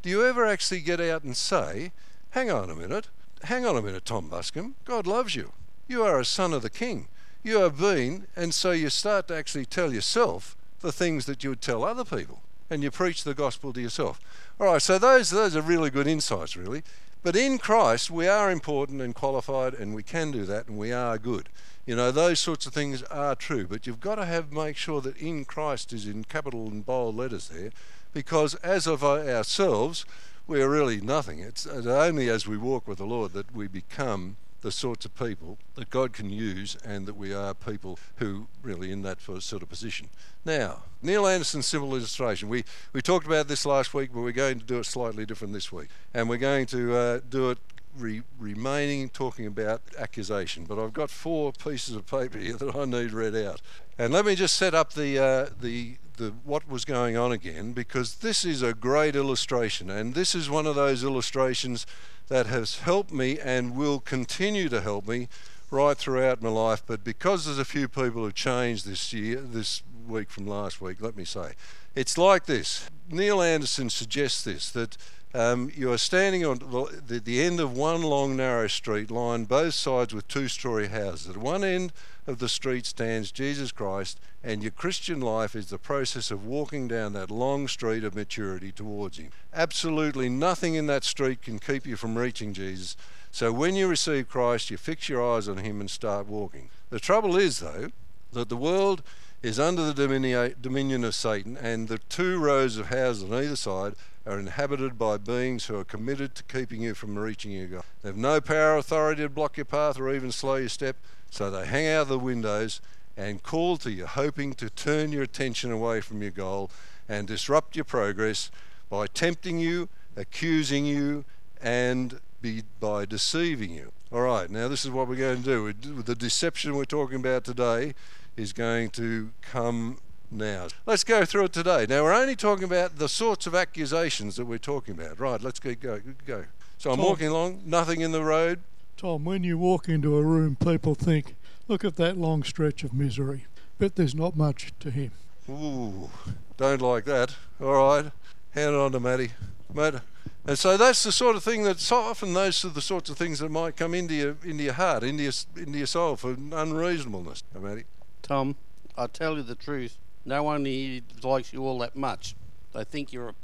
Do 0.02 0.10
you 0.10 0.26
ever 0.26 0.46
actually 0.46 0.80
get 0.80 1.00
out 1.00 1.24
and 1.24 1.36
say, 1.36 1.92
Hang 2.30 2.50
on 2.50 2.68
a 2.68 2.74
minute, 2.74 3.08
hang 3.44 3.64
on 3.64 3.76
a 3.76 3.82
minute, 3.82 4.04
Tom 4.04 4.28
Buscombe, 4.28 4.74
God 4.84 5.06
loves 5.06 5.34
you. 5.34 5.52
You 5.88 6.02
are 6.04 6.20
a 6.20 6.24
son 6.26 6.52
of 6.52 6.60
the 6.60 6.70
king. 6.70 7.08
You 7.42 7.60
have 7.60 7.78
been, 7.78 8.26
and 8.36 8.52
so 8.52 8.72
you 8.72 8.90
start 8.90 9.28
to 9.28 9.36
actually 9.36 9.64
tell 9.64 9.94
yourself 9.94 10.56
the 10.80 10.92
things 10.92 11.24
that 11.24 11.42
you 11.42 11.50
would 11.50 11.62
tell 11.62 11.84
other 11.84 12.04
people 12.04 12.42
and 12.70 12.82
you 12.82 12.90
preach 12.90 13.24
the 13.24 13.34
gospel 13.34 13.72
to 13.72 13.80
yourself. 13.80 14.20
All 14.58 14.66
right, 14.66 14.80
so 14.80 14.98
those, 14.98 15.30
those 15.30 15.56
are 15.56 15.60
really 15.62 15.90
good 15.90 16.06
insights, 16.06 16.56
really. 16.56 16.82
But 17.22 17.36
in 17.36 17.58
Christ, 17.58 18.10
we 18.10 18.28
are 18.28 18.50
important 18.50 19.02
and 19.02 19.14
qualified, 19.14 19.74
and 19.74 19.94
we 19.94 20.02
can 20.02 20.30
do 20.30 20.46
that, 20.46 20.68
and 20.68 20.78
we 20.78 20.92
are 20.92 21.18
good. 21.18 21.50
You 21.84 21.96
know, 21.96 22.10
those 22.10 22.40
sorts 22.40 22.66
of 22.66 22.72
things 22.72 23.02
are 23.04 23.34
true, 23.34 23.66
but 23.66 23.86
you've 23.86 24.00
got 24.00 24.14
to 24.14 24.24
have 24.24 24.52
make 24.52 24.76
sure 24.76 25.00
that 25.02 25.16
in 25.16 25.44
Christ 25.44 25.92
is 25.92 26.06
in 26.06 26.24
capital 26.24 26.68
and 26.68 26.86
bold 26.86 27.16
letters 27.16 27.48
there, 27.48 27.72
because 28.14 28.54
as 28.56 28.86
of 28.86 29.04
ourselves, 29.04 30.06
we 30.46 30.62
are 30.62 30.70
really 30.70 31.00
nothing. 31.00 31.40
It's 31.40 31.66
only 31.66 32.28
as 32.28 32.46
we 32.46 32.56
walk 32.56 32.88
with 32.88 32.98
the 32.98 33.04
Lord 33.06 33.32
that 33.34 33.54
we 33.54 33.68
become 33.68 34.36
the 34.60 34.72
sorts 34.72 35.04
of 35.04 35.14
people 35.14 35.58
that 35.74 35.90
God 35.90 36.12
can 36.12 36.30
use 36.30 36.76
and 36.84 37.06
that 37.06 37.16
we 37.16 37.32
are 37.32 37.54
people 37.54 37.98
who 38.16 38.48
really 38.62 38.92
in 38.92 39.02
that 39.02 39.20
sort 39.20 39.62
of 39.62 39.68
position. 39.68 40.08
Now, 40.44 40.82
Neil 41.02 41.26
Anderson's 41.26 41.66
simple 41.66 41.94
illustration. 41.94 42.48
We, 42.48 42.64
we 42.92 43.02
talked 43.02 43.26
about 43.26 43.48
this 43.48 43.64
last 43.64 43.94
week, 43.94 44.10
but 44.12 44.20
we're 44.20 44.32
going 44.32 44.58
to 44.58 44.64
do 44.64 44.78
it 44.78 44.86
slightly 44.86 45.24
different 45.24 45.52
this 45.52 45.72
week. 45.72 45.88
And 46.12 46.28
we're 46.28 46.38
going 46.38 46.66
to 46.66 46.94
uh, 46.94 47.20
do 47.28 47.50
it 47.50 47.58
re- 47.96 48.22
remaining 48.38 49.08
talking 49.08 49.46
about 49.46 49.82
accusation. 49.98 50.64
But 50.64 50.78
I've 50.78 50.92
got 50.92 51.10
four 51.10 51.52
pieces 51.52 51.94
of 51.94 52.06
paper 52.06 52.38
here 52.38 52.56
that 52.58 52.74
I 52.74 52.84
need 52.84 53.12
read 53.12 53.34
out. 53.34 53.60
And 54.00 54.14
let 54.14 54.24
me 54.24 54.34
just 54.34 54.56
set 54.56 54.72
up 54.72 54.94
the, 54.94 55.18
uh, 55.18 55.46
the, 55.60 55.98
the 56.16 56.32
what 56.42 56.66
was 56.66 56.86
going 56.86 57.18
on 57.18 57.32
again 57.32 57.74
because 57.74 58.14
this 58.14 58.46
is 58.46 58.62
a 58.62 58.72
great 58.72 59.14
illustration 59.14 59.90
and 59.90 60.14
this 60.14 60.34
is 60.34 60.48
one 60.48 60.64
of 60.64 60.74
those 60.74 61.04
illustrations 61.04 61.84
that 62.28 62.46
has 62.46 62.78
helped 62.78 63.12
me 63.12 63.38
and 63.38 63.76
will 63.76 64.00
continue 64.00 64.70
to 64.70 64.80
help 64.80 65.06
me 65.06 65.28
right 65.70 65.98
throughout 65.98 66.40
my 66.40 66.48
life. 66.48 66.82
But 66.86 67.04
because 67.04 67.44
there's 67.44 67.58
a 67.58 67.64
few 67.66 67.88
people 67.88 68.24
who 68.24 68.32
changed 68.32 68.86
this 68.86 69.12
year, 69.12 69.42
this 69.42 69.82
week 70.08 70.30
from 70.30 70.46
last 70.46 70.80
week, 70.80 71.02
let 71.02 71.14
me 71.14 71.26
say, 71.26 71.52
it's 71.94 72.16
like 72.16 72.46
this. 72.46 72.88
Neil 73.10 73.42
Anderson 73.42 73.90
suggests 73.90 74.42
this 74.42 74.70
that 74.70 74.96
um, 75.32 75.70
you 75.76 75.92
are 75.92 75.98
standing 75.98 76.44
on 76.44 76.58
the, 76.58 77.20
the 77.20 77.42
end 77.42 77.60
of 77.60 77.76
one 77.76 78.02
long 78.02 78.36
narrow 78.36 78.66
street 78.66 79.10
lined 79.10 79.48
both 79.48 79.74
sides 79.74 80.12
with 80.12 80.26
two 80.26 80.48
story 80.48 80.88
houses. 80.88 81.28
At 81.28 81.36
one 81.36 81.62
end 81.62 81.92
of 82.26 82.38
the 82.38 82.48
street 82.48 82.84
stands 82.84 83.30
Jesus 83.30 83.70
Christ, 83.70 84.18
and 84.42 84.62
your 84.62 84.72
Christian 84.72 85.20
life 85.20 85.54
is 85.54 85.70
the 85.70 85.78
process 85.78 86.30
of 86.30 86.46
walking 86.46 86.88
down 86.88 87.12
that 87.12 87.30
long 87.30 87.68
street 87.68 88.02
of 88.02 88.14
maturity 88.14 88.72
towards 88.72 89.18
Him. 89.18 89.30
Absolutely 89.54 90.28
nothing 90.28 90.74
in 90.74 90.86
that 90.86 91.04
street 91.04 91.42
can 91.42 91.60
keep 91.60 91.86
you 91.86 91.96
from 91.96 92.18
reaching 92.18 92.52
Jesus. 92.52 92.96
So 93.30 93.52
when 93.52 93.76
you 93.76 93.86
receive 93.86 94.28
Christ, 94.28 94.70
you 94.70 94.76
fix 94.76 95.08
your 95.08 95.24
eyes 95.24 95.48
on 95.48 95.58
Him 95.58 95.80
and 95.80 95.88
start 95.88 96.26
walking. 96.26 96.70
The 96.90 96.98
trouble 96.98 97.36
is, 97.36 97.60
though, 97.60 97.90
that 98.32 98.48
the 98.48 98.56
world 98.56 99.02
is 99.42 99.58
under 99.60 99.92
the 99.92 100.54
dominion 100.60 101.04
of 101.04 101.14
Satan, 101.14 101.56
and 101.56 101.88
the 101.88 101.98
two 101.98 102.38
rows 102.38 102.76
of 102.76 102.88
houses 102.88 103.24
on 103.24 103.32
either 103.32 103.56
side 103.56 103.94
are 104.26 104.38
inhabited 104.38 104.98
by 104.98 105.16
beings 105.16 105.66
who 105.66 105.76
are 105.76 105.84
committed 105.84 106.34
to 106.34 106.42
keeping 106.44 106.82
you 106.82 106.94
from 106.94 107.18
reaching 107.18 107.52
your 107.52 107.66
goal. 107.66 107.84
They 108.02 108.10
have 108.10 108.16
no 108.16 108.40
power 108.40 108.74
or 108.74 108.78
authority 108.78 109.22
to 109.22 109.28
block 109.28 109.56
your 109.56 109.64
path 109.64 109.98
or 109.98 110.12
even 110.14 110.32
slow 110.32 110.56
your 110.56 110.68
step, 110.68 110.96
so 111.30 111.50
they 111.50 111.66
hang 111.66 111.88
out 111.88 112.02
of 112.02 112.08
the 112.08 112.18
windows 112.18 112.80
and 113.16 113.42
call 113.42 113.76
to 113.78 113.90
you, 113.90 114.06
hoping 114.06 114.54
to 114.54 114.70
turn 114.70 115.12
your 115.12 115.22
attention 115.22 115.70
away 115.70 116.00
from 116.00 116.22
your 116.22 116.30
goal 116.30 116.70
and 117.08 117.26
disrupt 117.26 117.76
your 117.76 117.84
progress 117.84 118.50
by 118.88 119.06
tempting 119.06 119.58
you, 119.58 119.88
accusing 120.16 120.84
you, 120.86 121.24
and 121.62 122.20
be, 122.40 122.62
by 122.78 123.04
deceiving 123.04 123.70
you. 123.70 123.92
All 124.12 124.22
right, 124.22 124.50
now 124.50 124.68
this 124.68 124.84
is 124.84 124.90
what 124.90 125.08
we're 125.08 125.16
going 125.16 125.42
to 125.42 125.72
do. 125.72 126.02
The 126.02 126.14
deception 126.14 126.74
we're 126.74 126.84
talking 126.84 127.16
about 127.16 127.44
today 127.44 127.94
is 128.36 128.52
going 128.52 128.90
to 128.90 129.30
come 129.42 129.98
now. 130.30 130.68
Let's 130.86 131.04
go 131.04 131.24
through 131.24 131.44
it 131.44 131.52
today. 131.52 131.86
Now, 131.88 132.04
we're 132.04 132.14
only 132.14 132.36
talking 132.36 132.64
about 132.64 132.98
the 132.98 133.08
sorts 133.08 133.46
of 133.46 133.54
accusations 133.54 134.36
that 134.36 134.44
we're 134.44 134.58
talking 134.58 134.94
about. 134.94 135.18
Right, 135.18 135.40
let's 135.42 135.60
get 135.60 135.80
go. 135.80 136.00
go. 136.26 136.44
So 136.78 136.90
I'm 136.90 136.96
Tom, 136.96 137.06
walking 137.06 137.28
along, 137.28 137.62
nothing 137.66 138.00
in 138.00 138.12
the 138.12 138.24
road. 138.24 138.60
Tom, 138.96 139.24
when 139.24 139.44
you 139.44 139.58
walk 139.58 139.88
into 139.88 140.16
a 140.16 140.22
room, 140.22 140.56
people 140.56 140.94
think, 140.94 141.34
look 141.68 141.84
at 141.84 141.96
that 141.96 142.16
long 142.16 142.42
stretch 142.42 142.84
of 142.84 142.94
misery. 142.94 143.46
But 143.78 143.96
there's 143.96 144.14
not 144.14 144.36
much 144.36 144.72
to 144.80 144.90
him. 144.90 145.12
Ooh, 145.48 146.10
don't 146.56 146.80
like 146.80 147.04
that. 147.06 147.34
All 147.60 147.72
right, 147.72 148.12
hand 148.50 148.74
it 148.74 148.78
on 148.78 148.92
to 148.92 149.00
Matty. 149.00 149.30
Matt. 149.74 150.02
And 150.46 150.58
so 150.58 150.76
that's 150.76 151.02
the 151.02 151.12
sort 151.12 151.36
of 151.36 151.42
thing 151.42 151.64
that's 151.64 151.90
often 151.92 152.32
those 152.32 152.64
are 152.64 152.70
the 152.70 152.80
sorts 152.80 153.10
of 153.10 153.16
things 153.16 153.40
that 153.40 153.50
might 153.50 153.76
come 153.76 153.94
into 153.94 154.14
your 154.14 154.36
into 154.42 154.64
your 154.64 154.72
heart, 154.72 155.02
into 155.02 155.22
your 155.22 155.32
into 155.56 155.78
your 155.78 155.86
soul 155.86 156.16
for 156.16 156.30
unreasonableness, 156.32 157.42
Matty. 157.58 157.84
Tom, 158.22 158.56
I'll 158.96 159.08
tell 159.08 159.36
you 159.36 159.42
the 159.42 159.54
truth. 159.54 159.98
No 160.24 160.42
one 160.42 160.64
here 160.64 161.00
likes 161.22 161.52
you 161.52 161.64
all 161.64 161.78
that 161.78 161.96
much. 161.96 162.34
They 162.72 162.84
think 162.84 163.12
you're 163.12 163.28
a. 163.28 163.34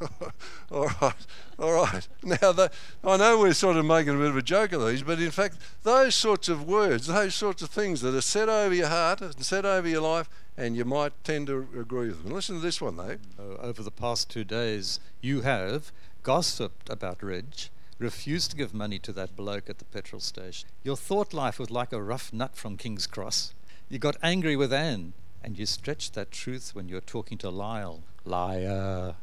all 0.70 0.88
right, 1.00 1.26
all 1.58 1.72
right. 1.72 2.08
Now, 2.22 2.52
the, 2.52 2.70
I 3.04 3.16
know 3.16 3.38
we're 3.38 3.52
sort 3.52 3.76
of 3.76 3.84
making 3.84 4.14
a 4.14 4.18
bit 4.18 4.28
of 4.28 4.36
a 4.36 4.42
joke 4.42 4.72
of 4.72 4.86
these, 4.86 5.02
but 5.02 5.20
in 5.20 5.30
fact, 5.30 5.56
those 5.82 6.14
sorts 6.14 6.48
of 6.48 6.66
words, 6.66 7.06
those 7.06 7.34
sorts 7.34 7.62
of 7.62 7.70
things 7.70 8.00
that 8.00 8.14
are 8.14 8.20
said 8.20 8.48
over 8.48 8.74
your 8.74 8.88
heart 8.88 9.20
and 9.20 9.44
said 9.44 9.66
over 9.66 9.86
your 9.86 10.00
life, 10.00 10.28
and 10.56 10.76
you 10.76 10.84
might 10.84 11.12
tend 11.24 11.48
to 11.48 11.68
agree 11.78 12.08
with 12.08 12.22
them. 12.22 12.32
Listen 12.32 12.56
to 12.56 12.62
this 12.62 12.80
one, 12.80 12.96
though. 12.96 13.16
Uh, 13.38 13.56
over 13.60 13.82
the 13.82 13.90
past 13.90 14.30
two 14.30 14.44
days, 14.44 15.00
you 15.20 15.42
have 15.42 15.92
gossiped 16.22 16.88
about 16.88 17.22
Reg, 17.22 17.68
refused 17.98 18.50
to 18.50 18.56
give 18.56 18.72
money 18.74 18.98
to 18.98 19.12
that 19.12 19.36
bloke 19.36 19.68
at 19.68 19.78
the 19.78 19.84
petrol 19.84 20.20
station. 20.20 20.68
Your 20.82 20.96
thought 20.96 21.34
life 21.34 21.58
was 21.58 21.70
like 21.70 21.92
a 21.92 22.02
rough 22.02 22.32
nut 22.32 22.56
from 22.56 22.76
King's 22.76 23.06
Cross. 23.06 23.54
You 23.90 23.98
got 23.98 24.16
angry 24.22 24.54
with 24.54 24.72
Anne, 24.72 25.14
and 25.42 25.58
you 25.58 25.66
stretched 25.66 26.14
that 26.14 26.30
truth 26.30 26.76
when 26.76 26.88
you 26.88 26.94
were 26.94 27.00
talking 27.00 27.36
to 27.38 27.50
Lyle. 27.50 28.04
Liar. 28.24 29.16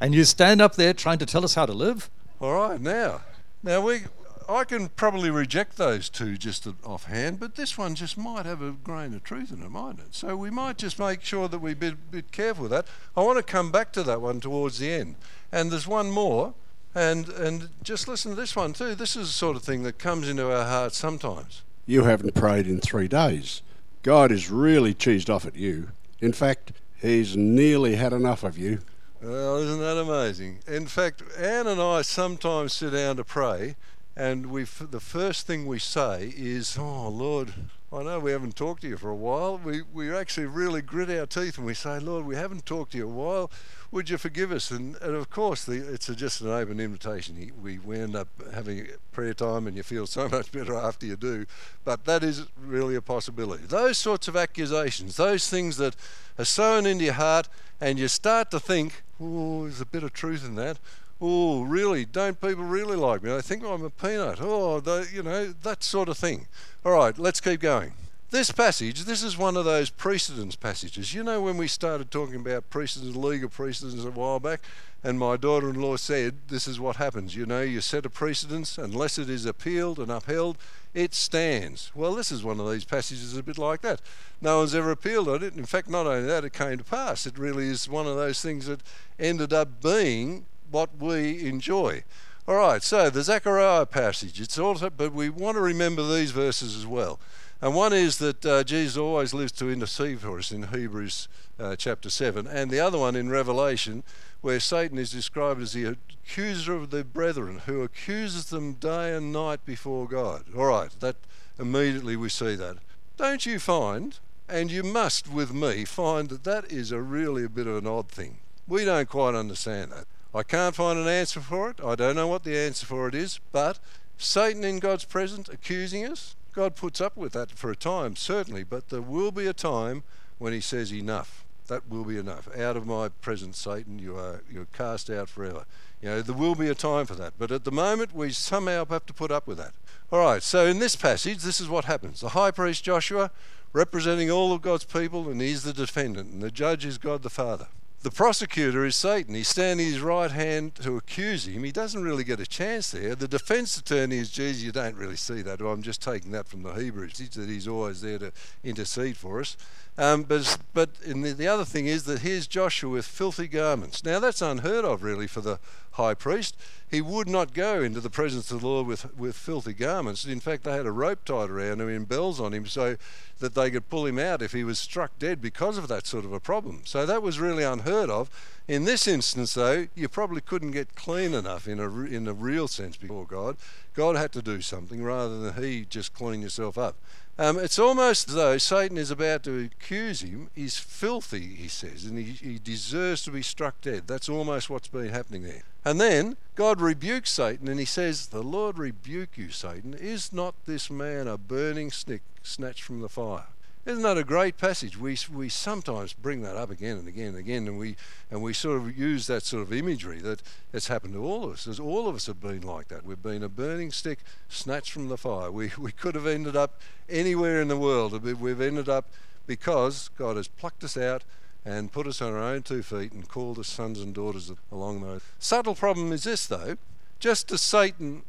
And 0.00 0.14
you 0.14 0.22
stand 0.24 0.62
up 0.62 0.76
there 0.76 0.94
trying 0.94 1.18
to 1.18 1.26
tell 1.26 1.42
us 1.42 1.56
how 1.56 1.66
to 1.66 1.72
live? 1.72 2.08
All 2.40 2.54
right, 2.54 2.80
now. 2.80 3.22
Now, 3.64 3.80
we, 3.80 4.02
I 4.48 4.62
can 4.62 4.90
probably 4.90 5.28
reject 5.28 5.76
those 5.76 6.08
two 6.08 6.36
just 6.36 6.68
offhand, 6.84 7.40
but 7.40 7.56
this 7.56 7.76
one 7.76 7.96
just 7.96 8.16
might 8.16 8.46
have 8.46 8.62
a 8.62 8.70
grain 8.70 9.12
of 9.12 9.24
truth 9.24 9.50
in 9.50 9.60
it, 9.60 9.68
mightn't 9.68 9.98
it? 9.98 10.14
So 10.14 10.36
we 10.36 10.50
might 10.50 10.78
just 10.78 11.00
make 11.00 11.22
sure 11.22 11.48
that 11.48 11.58
we're 11.58 11.72
a 11.72 11.76
bit, 11.76 12.12
bit 12.12 12.30
careful 12.30 12.62
with 12.62 12.70
that. 12.70 12.86
I 13.16 13.22
want 13.22 13.38
to 13.38 13.42
come 13.42 13.72
back 13.72 13.90
to 13.94 14.04
that 14.04 14.20
one 14.20 14.38
towards 14.38 14.78
the 14.78 14.88
end. 14.88 15.16
And 15.50 15.72
there's 15.72 15.88
one 15.88 16.12
more, 16.12 16.54
and, 16.94 17.28
and 17.30 17.70
just 17.82 18.06
listen 18.06 18.30
to 18.30 18.36
this 18.36 18.54
one 18.54 18.72
too. 18.72 18.94
This 18.94 19.16
is 19.16 19.26
the 19.26 19.32
sort 19.32 19.56
of 19.56 19.64
thing 19.64 19.82
that 19.82 19.98
comes 19.98 20.28
into 20.28 20.48
our 20.48 20.64
hearts 20.64 20.96
sometimes. 20.96 21.62
You 21.86 22.04
haven't 22.04 22.36
prayed 22.36 22.68
in 22.68 22.80
three 22.80 23.08
days. 23.08 23.62
God 24.02 24.32
is 24.32 24.50
really 24.50 24.94
cheesed 24.94 25.32
off 25.32 25.46
at 25.46 25.54
you. 25.54 25.90
In 26.20 26.32
fact, 26.32 26.72
he's 27.00 27.36
nearly 27.36 27.94
had 27.94 28.12
enough 28.12 28.42
of 28.42 28.58
you. 28.58 28.80
Well, 29.20 29.58
isn't 29.58 29.78
that 29.78 29.96
amazing? 29.96 30.58
In 30.66 30.86
fact, 30.86 31.22
Anne 31.38 31.68
and 31.68 31.80
I 31.80 32.02
sometimes 32.02 32.72
sit 32.72 32.92
down 32.92 33.16
to 33.16 33.24
pray, 33.24 33.76
and 34.16 34.46
we 34.46 34.64
the 34.64 34.98
first 34.98 35.46
thing 35.46 35.66
we 35.66 35.78
say 35.78 36.32
is, 36.36 36.76
"Oh 36.76 37.08
Lord, 37.08 37.54
I 37.92 38.02
know 38.02 38.18
we 38.18 38.32
haven't 38.32 38.56
talked 38.56 38.82
to 38.82 38.88
you 38.88 38.96
for 38.96 39.10
a 39.10 39.14
while. 39.14 39.58
We 39.58 39.82
we 39.82 40.12
actually 40.12 40.46
really 40.46 40.82
grit 40.82 41.08
our 41.10 41.26
teeth 41.26 41.56
and 41.56 41.66
we 41.66 41.74
say, 41.74 42.00
Lord, 42.00 42.24
we 42.24 42.34
haven't 42.34 42.66
talked 42.66 42.92
to 42.92 42.98
you 42.98 43.04
a 43.04 43.12
while 43.12 43.50
would 43.92 44.08
you 44.08 44.16
forgive 44.16 44.50
us? 44.50 44.70
And, 44.70 44.96
and 44.96 45.14
of 45.14 45.30
course, 45.30 45.64
the, 45.64 45.74
it's 45.74 46.08
a, 46.08 46.16
just 46.16 46.40
an 46.40 46.48
open 46.48 46.80
invitation. 46.80 47.52
We, 47.62 47.78
we 47.78 47.98
end 47.98 48.16
up 48.16 48.28
having 48.52 48.88
prayer 49.12 49.34
time, 49.34 49.66
and 49.66 49.76
you 49.76 49.82
feel 49.82 50.06
so 50.06 50.28
much 50.30 50.50
better 50.50 50.74
after 50.74 51.06
you 51.06 51.14
do. 51.14 51.46
But 51.84 52.06
that 52.06 52.24
is 52.24 52.46
really 52.58 52.96
a 52.96 53.02
possibility. 53.02 53.64
Those 53.64 53.98
sorts 53.98 54.26
of 54.26 54.36
accusations, 54.36 55.16
those 55.16 55.48
things 55.48 55.76
that 55.76 55.94
are 56.38 56.46
sown 56.46 56.86
into 56.86 57.04
your 57.04 57.14
heart, 57.14 57.48
and 57.80 57.98
you 57.98 58.08
start 58.08 58.50
to 58.52 58.58
think, 58.58 59.02
oh, 59.20 59.64
there's 59.64 59.80
a 59.80 59.86
bit 59.86 60.02
of 60.02 60.12
truth 60.12 60.44
in 60.44 60.54
that. 60.54 60.78
Oh, 61.20 61.62
really? 61.62 62.04
Don't 62.04 62.40
people 62.40 62.64
really 62.64 62.96
like 62.96 63.22
me? 63.22 63.30
They 63.30 63.42
think 63.42 63.62
I'm 63.62 63.84
a 63.84 63.90
peanut. 63.90 64.38
Oh, 64.40 64.80
they, 64.80 65.04
you 65.12 65.22
know, 65.22 65.52
that 65.62 65.84
sort 65.84 66.08
of 66.08 66.16
thing. 66.16 66.48
All 66.84 66.92
right, 66.92 67.16
let's 67.16 67.40
keep 67.40 67.60
going. 67.60 67.92
This 68.32 68.50
passage, 68.50 69.04
this 69.04 69.22
is 69.22 69.36
one 69.36 69.58
of 69.58 69.66
those 69.66 69.90
precedence 69.90 70.56
passages. 70.56 71.12
You 71.12 71.22
know, 71.22 71.42
when 71.42 71.58
we 71.58 71.68
started 71.68 72.10
talking 72.10 72.36
about 72.36 72.70
precedence, 72.70 73.14
legal 73.14 73.50
precedence 73.50 74.02
a 74.06 74.10
while 74.10 74.40
back, 74.40 74.62
and 75.04 75.18
my 75.18 75.36
daughter 75.36 75.68
in 75.68 75.78
law 75.78 75.96
said, 75.96 76.36
This 76.48 76.66
is 76.66 76.80
what 76.80 76.96
happens. 76.96 77.36
You 77.36 77.44
know, 77.44 77.60
you 77.60 77.82
set 77.82 78.06
a 78.06 78.08
precedence, 78.08 78.78
unless 78.78 79.18
it 79.18 79.28
is 79.28 79.44
appealed 79.44 79.98
and 79.98 80.10
upheld, 80.10 80.56
it 80.94 81.12
stands. 81.12 81.92
Well, 81.94 82.14
this 82.14 82.32
is 82.32 82.42
one 82.42 82.58
of 82.58 82.70
these 82.70 82.86
passages 82.86 83.36
a 83.36 83.42
bit 83.42 83.58
like 83.58 83.82
that. 83.82 84.00
No 84.40 84.60
one's 84.60 84.74
ever 84.74 84.92
appealed 84.92 85.28
on 85.28 85.42
it. 85.42 85.54
In 85.54 85.66
fact, 85.66 85.90
not 85.90 86.06
only 86.06 86.26
that, 86.26 86.42
it 86.42 86.54
came 86.54 86.78
to 86.78 86.84
pass. 86.84 87.26
It 87.26 87.36
really 87.36 87.68
is 87.68 87.86
one 87.86 88.06
of 88.06 88.16
those 88.16 88.40
things 88.40 88.64
that 88.64 88.80
ended 89.18 89.52
up 89.52 89.82
being 89.82 90.46
what 90.70 90.88
we 90.98 91.46
enjoy. 91.46 92.02
All 92.48 92.56
right, 92.56 92.82
so 92.82 93.10
the 93.10 93.22
Zechariah 93.22 93.84
passage, 93.84 94.40
it's 94.40 94.58
also, 94.58 94.88
but 94.88 95.12
we 95.12 95.28
want 95.28 95.56
to 95.56 95.60
remember 95.60 96.02
these 96.08 96.30
verses 96.30 96.74
as 96.74 96.86
well. 96.86 97.20
And 97.62 97.76
one 97.76 97.92
is 97.92 98.18
that 98.18 98.44
uh, 98.44 98.64
Jesus 98.64 98.96
always 98.96 99.32
lives 99.32 99.52
to 99.52 99.70
intercede 99.70 100.18
for 100.18 100.36
us 100.36 100.50
in 100.50 100.64
Hebrews 100.64 101.28
uh, 101.60 101.76
chapter 101.76 102.10
7. 102.10 102.48
And 102.48 102.72
the 102.72 102.80
other 102.80 102.98
one 102.98 103.14
in 103.14 103.30
Revelation, 103.30 104.02
where 104.40 104.58
Satan 104.58 104.98
is 104.98 105.12
described 105.12 105.62
as 105.62 105.72
the 105.72 105.84
accuser 105.84 106.74
of 106.74 106.90
the 106.90 107.04
brethren, 107.04 107.60
who 107.66 107.82
accuses 107.82 108.46
them 108.46 108.72
day 108.72 109.14
and 109.14 109.32
night 109.32 109.64
before 109.64 110.08
God. 110.08 110.46
All 110.56 110.66
right, 110.66 110.90
that 110.98 111.14
immediately 111.56 112.16
we 112.16 112.28
see 112.28 112.56
that. 112.56 112.78
Don't 113.16 113.46
you 113.46 113.60
find, 113.60 114.18
and 114.48 114.72
you 114.72 114.82
must 114.82 115.32
with 115.32 115.54
me, 115.54 115.84
find 115.84 116.30
that 116.30 116.42
that 116.42 116.72
is 116.72 116.90
a 116.90 117.00
really 117.00 117.44
a 117.44 117.48
bit 117.48 117.68
of 117.68 117.76
an 117.76 117.86
odd 117.86 118.08
thing. 118.08 118.38
We 118.66 118.84
don't 118.84 119.08
quite 119.08 119.36
understand 119.36 119.92
that. 119.92 120.06
I 120.34 120.42
can't 120.42 120.74
find 120.74 120.98
an 120.98 121.06
answer 121.06 121.38
for 121.38 121.70
it. 121.70 121.80
I 121.80 121.94
don't 121.94 122.16
know 122.16 122.26
what 122.26 122.42
the 122.42 122.58
answer 122.58 122.86
for 122.86 123.06
it 123.06 123.14
is, 123.14 123.38
but 123.52 123.78
Satan 124.18 124.64
in 124.64 124.80
God's 124.80 125.04
presence 125.04 125.48
accusing 125.48 126.04
us, 126.04 126.34
God 126.52 126.76
puts 126.76 127.00
up 127.00 127.16
with 127.16 127.32
that 127.32 127.50
for 127.50 127.70
a 127.70 127.76
time, 127.76 128.16
certainly, 128.16 128.64
but 128.64 128.90
there 128.90 129.02
will 129.02 129.30
be 129.30 129.46
a 129.46 129.52
time 129.52 130.02
when 130.38 130.52
He 130.52 130.60
says, 130.60 130.92
Enough. 130.92 131.44
That 131.68 131.88
will 131.88 132.04
be 132.04 132.18
enough. 132.18 132.48
Out 132.58 132.76
of 132.76 132.86
my 132.86 133.08
presence, 133.08 133.58
Satan, 133.58 133.98
you 133.98 134.16
are 134.16 134.42
you're 134.52 134.66
cast 134.72 135.08
out 135.08 135.28
forever. 135.28 135.64
You 136.02 136.08
know, 136.08 136.22
there 136.22 136.34
will 136.34 136.56
be 136.56 136.68
a 136.68 136.74
time 136.74 137.06
for 137.06 137.14
that. 137.14 137.34
But 137.38 137.52
at 137.52 137.64
the 137.64 137.70
moment, 137.70 138.14
we 138.14 138.32
somehow 138.32 138.84
have 138.86 139.06
to 139.06 139.14
put 139.14 139.30
up 139.30 139.46
with 139.46 139.58
that. 139.58 139.72
All 140.10 140.18
right, 140.18 140.42
so 140.42 140.66
in 140.66 140.80
this 140.80 140.96
passage, 140.96 141.38
this 141.38 141.60
is 141.60 141.68
what 141.68 141.84
happens. 141.84 142.20
The 142.20 142.30
high 142.30 142.50
priest 142.50 142.82
Joshua, 142.82 143.30
representing 143.72 144.30
all 144.30 144.52
of 144.52 144.60
God's 144.60 144.84
people, 144.84 145.28
and 145.30 145.40
he's 145.40 145.62
the 145.62 145.72
defendant, 145.72 146.32
and 146.32 146.42
the 146.42 146.50
judge 146.50 146.84
is 146.84 146.98
God 146.98 147.22
the 147.22 147.30
Father. 147.30 147.68
The 148.02 148.10
prosecutor 148.10 148.84
is 148.84 148.96
Satan. 148.96 149.32
He's 149.32 149.46
standing 149.46 149.86
his 149.86 150.00
right 150.00 150.32
hand 150.32 150.74
to 150.76 150.96
accuse 150.96 151.46
him. 151.46 151.62
He 151.62 151.70
doesn't 151.70 152.02
really 152.02 152.24
get 152.24 152.40
a 152.40 152.46
chance 152.46 152.90
there. 152.90 153.14
The 153.14 153.28
defense 153.28 153.78
attorney 153.78 154.18
is 154.18 154.28
Jesus. 154.28 154.64
You 154.64 154.72
don't 154.72 154.96
really 154.96 155.16
see 155.16 155.40
that. 155.42 155.60
I'm 155.60 155.82
just 155.82 156.02
taking 156.02 156.32
that 156.32 156.48
from 156.48 156.64
the 156.64 156.72
Hebrews, 156.72 157.18
that 157.18 157.48
he's 157.48 157.68
always 157.68 158.00
there 158.00 158.18
to 158.18 158.32
intercede 158.64 159.16
for 159.16 159.38
us. 159.38 159.56
Um, 159.98 160.24
but 160.24 160.58
but 160.74 160.94
the, 161.02 161.32
the 161.32 161.46
other 161.46 161.64
thing 161.64 161.86
is 161.86 162.04
that 162.04 162.20
here's 162.20 162.48
Joshua 162.48 162.90
with 162.90 163.06
filthy 163.06 163.46
garments. 163.46 164.04
Now 164.04 164.18
that's 164.18 164.42
unheard 164.42 164.84
of, 164.84 165.04
really, 165.04 165.28
for 165.28 165.42
the 165.42 165.60
high 165.92 166.14
priest. 166.14 166.56
He 166.90 167.02
would 167.02 167.28
not 167.28 167.54
go 167.54 167.82
into 167.82 168.00
the 168.00 168.10
presence 168.10 168.50
of 168.50 168.62
the 168.62 168.66
Lord 168.66 168.86
with, 168.86 169.14
with 169.16 169.36
filthy 169.36 169.74
garments. 169.74 170.24
In 170.24 170.40
fact, 170.40 170.64
they 170.64 170.72
had 170.72 170.86
a 170.86 170.92
rope 170.92 171.24
tied 171.24 171.50
around 171.50 171.80
him 171.80 171.88
and 171.88 172.08
bells 172.08 172.40
on 172.40 172.52
him 172.52 172.66
so 172.66 172.96
that 173.40 173.54
they 173.54 173.70
could 173.70 173.88
pull 173.90 174.06
him 174.06 174.18
out 174.18 174.40
if 174.40 174.52
he 174.52 174.64
was 174.64 174.78
struck 174.78 175.18
dead 175.18 175.40
because 175.40 175.76
of 175.76 175.88
that 175.88 176.06
sort 176.06 176.24
of 176.24 176.32
a 176.32 176.40
problem. 176.40 176.82
So 176.84 177.04
that 177.04 177.22
was 177.22 177.38
really 177.38 177.64
unheard 177.64 177.91
of. 177.92 178.30
In 178.68 178.84
this 178.84 179.08
instance, 179.08 179.54
though, 179.54 179.88
you 179.94 180.08
probably 180.08 180.40
couldn't 180.40 180.70
get 180.70 180.94
clean 180.94 181.34
enough 181.34 181.66
in 181.66 181.80
a, 181.80 181.88
in 182.04 182.28
a 182.28 182.32
real 182.32 182.68
sense 182.68 182.96
before 182.96 183.26
God. 183.26 183.56
God 183.94 184.16
had 184.16 184.32
to 184.32 184.42
do 184.42 184.60
something 184.60 185.02
rather 185.02 185.38
than 185.38 185.62
he 185.62 185.84
just 185.84 186.14
clean 186.14 186.42
yourself 186.42 186.78
up. 186.78 186.96
Um, 187.38 187.58
it's 187.58 187.78
almost 187.78 188.28
as 188.28 188.34
though 188.34 188.58
Satan 188.58 188.98
is 188.98 189.10
about 189.10 189.42
to 189.44 189.64
accuse 189.64 190.20
him. 190.20 190.50
He's 190.54 190.78
filthy, 190.78 191.54
he 191.54 191.66
says, 191.66 192.04
and 192.04 192.18
he, 192.18 192.32
he 192.32 192.58
deserves 192.58 193.22
to 193.22 193.30
be 193.30 193.42
struck 193.42 193.80
dead. 193.80 194.06
That's 194.06 194.28
almost 194.28 194.68
what's 194.68 194.88
been 194.88 195.08
happening 195.08 195.42
there. 195.42 195.62
And 195.84 196.00
then 196.00 196.36
God 196.54 196.80
rebukes 196.80 197.30
Satan 197.30 197.68
and 197.68 197.80
he 197.80 197.86
says, 197.86 198.28
The 198.28 198.42
Lord 198.42 198.78
rebuke 198.78 199.36
you, 199.36 199.50
Satan. 199.50 199.94
Is 199.94 200.32
not 200.32 200.54
this 200.66 200.90
man 200.90 201.26
a 201.26 201.38
burning 201.38 201.90
stick 201.90 202.22
snatched 202.42 202.82
from 202.82 203.00
the 203.00 203.08
fire? 203.08 203.46
Isn't 203.84 204.04
that 204.04 204.16
a 204.16 204.22
great 204.22 204.58
passage? 204.58 204.96
We, 204.96 205.18
we 205.32 205.48
sometimes 205.48 206.12
bring 206.12 206.42
that 206.42 206.56
up 206.56 206.70
again 206.70 206.98
and 206.98 207.08
again 207.08 207.28
and 207.28 207.38
again, 207.38 207.66
and 207.66 207.80
we, 207.80 207.96
and 208.30 208.40
we 208.40 208.52
sort 208.52 208.76
of 208.78 208.96
use 208.96 209.26
that 209.26 209.42
sort 209.42 209.64
of 209.64 209.72
imagery 209.72 210.20
that 210.20 210.40
it's 210.72 210.86
happened 210.86 211.14
to 211.14 211.24
all 211.24 211.42
of 211.42 211.52
us, 211.54 211.66
as 211.66 211.80
all 211.80 212.08
of 212.08 212.14
us 212.14 212.26
have 212.26 212.40
been 212.40 212.60
like 212.60 212.86
that. 212.88 213.04
We've 213.04 213.20
been 213.20 213.42
a 213.42 213.48
burning 213.48 213.90
stick 213.90 214.20
snatched 214.48 214.92
from 214.92 215.08
the 215.08 215.18
fire. 215.18 215.50
We, 215.50 215.72
we 215.76 215.90
could 215.90 216.14
have 216.14 216.28
ended 216.28 216.54
up 216.54 216.80
anywhere 217.08 217.60
in 217.60 217.66
the 217.66 217.76
world. 217.76 218.22
We've 218.22 218.60
ended 218.60 218.88
up 218.88 219.06
because 219.48 220.10
God 220.16 220.36
has 220.36 220.46
plucked 220.46 220.84
us 220.84 220.96
out 220.96 221.24
and 221.64 221.90
put 221.90 222.06
us 222.06 222.22
on 222.22 222.32
our 222.32 222.38
own 222.38 222.62
two 222.62 222.84
feet 222.84 223.12
and 223.12 223.28
called 223.28 223.58
us 223.58 223.66
sons 223.66 224.00
and 224.00 224.14
daughters 224.14 224.52
along 224.70 225.02
those. 225.02 225.22
Subtle 225.40 225.74
problem 225.74 226.12
is 226.12 226.22
this, 226.22 226.46
though. 226.46 226.76
Just 227.18 227.50
as 227.50 227.60
Satan 227.60 228.22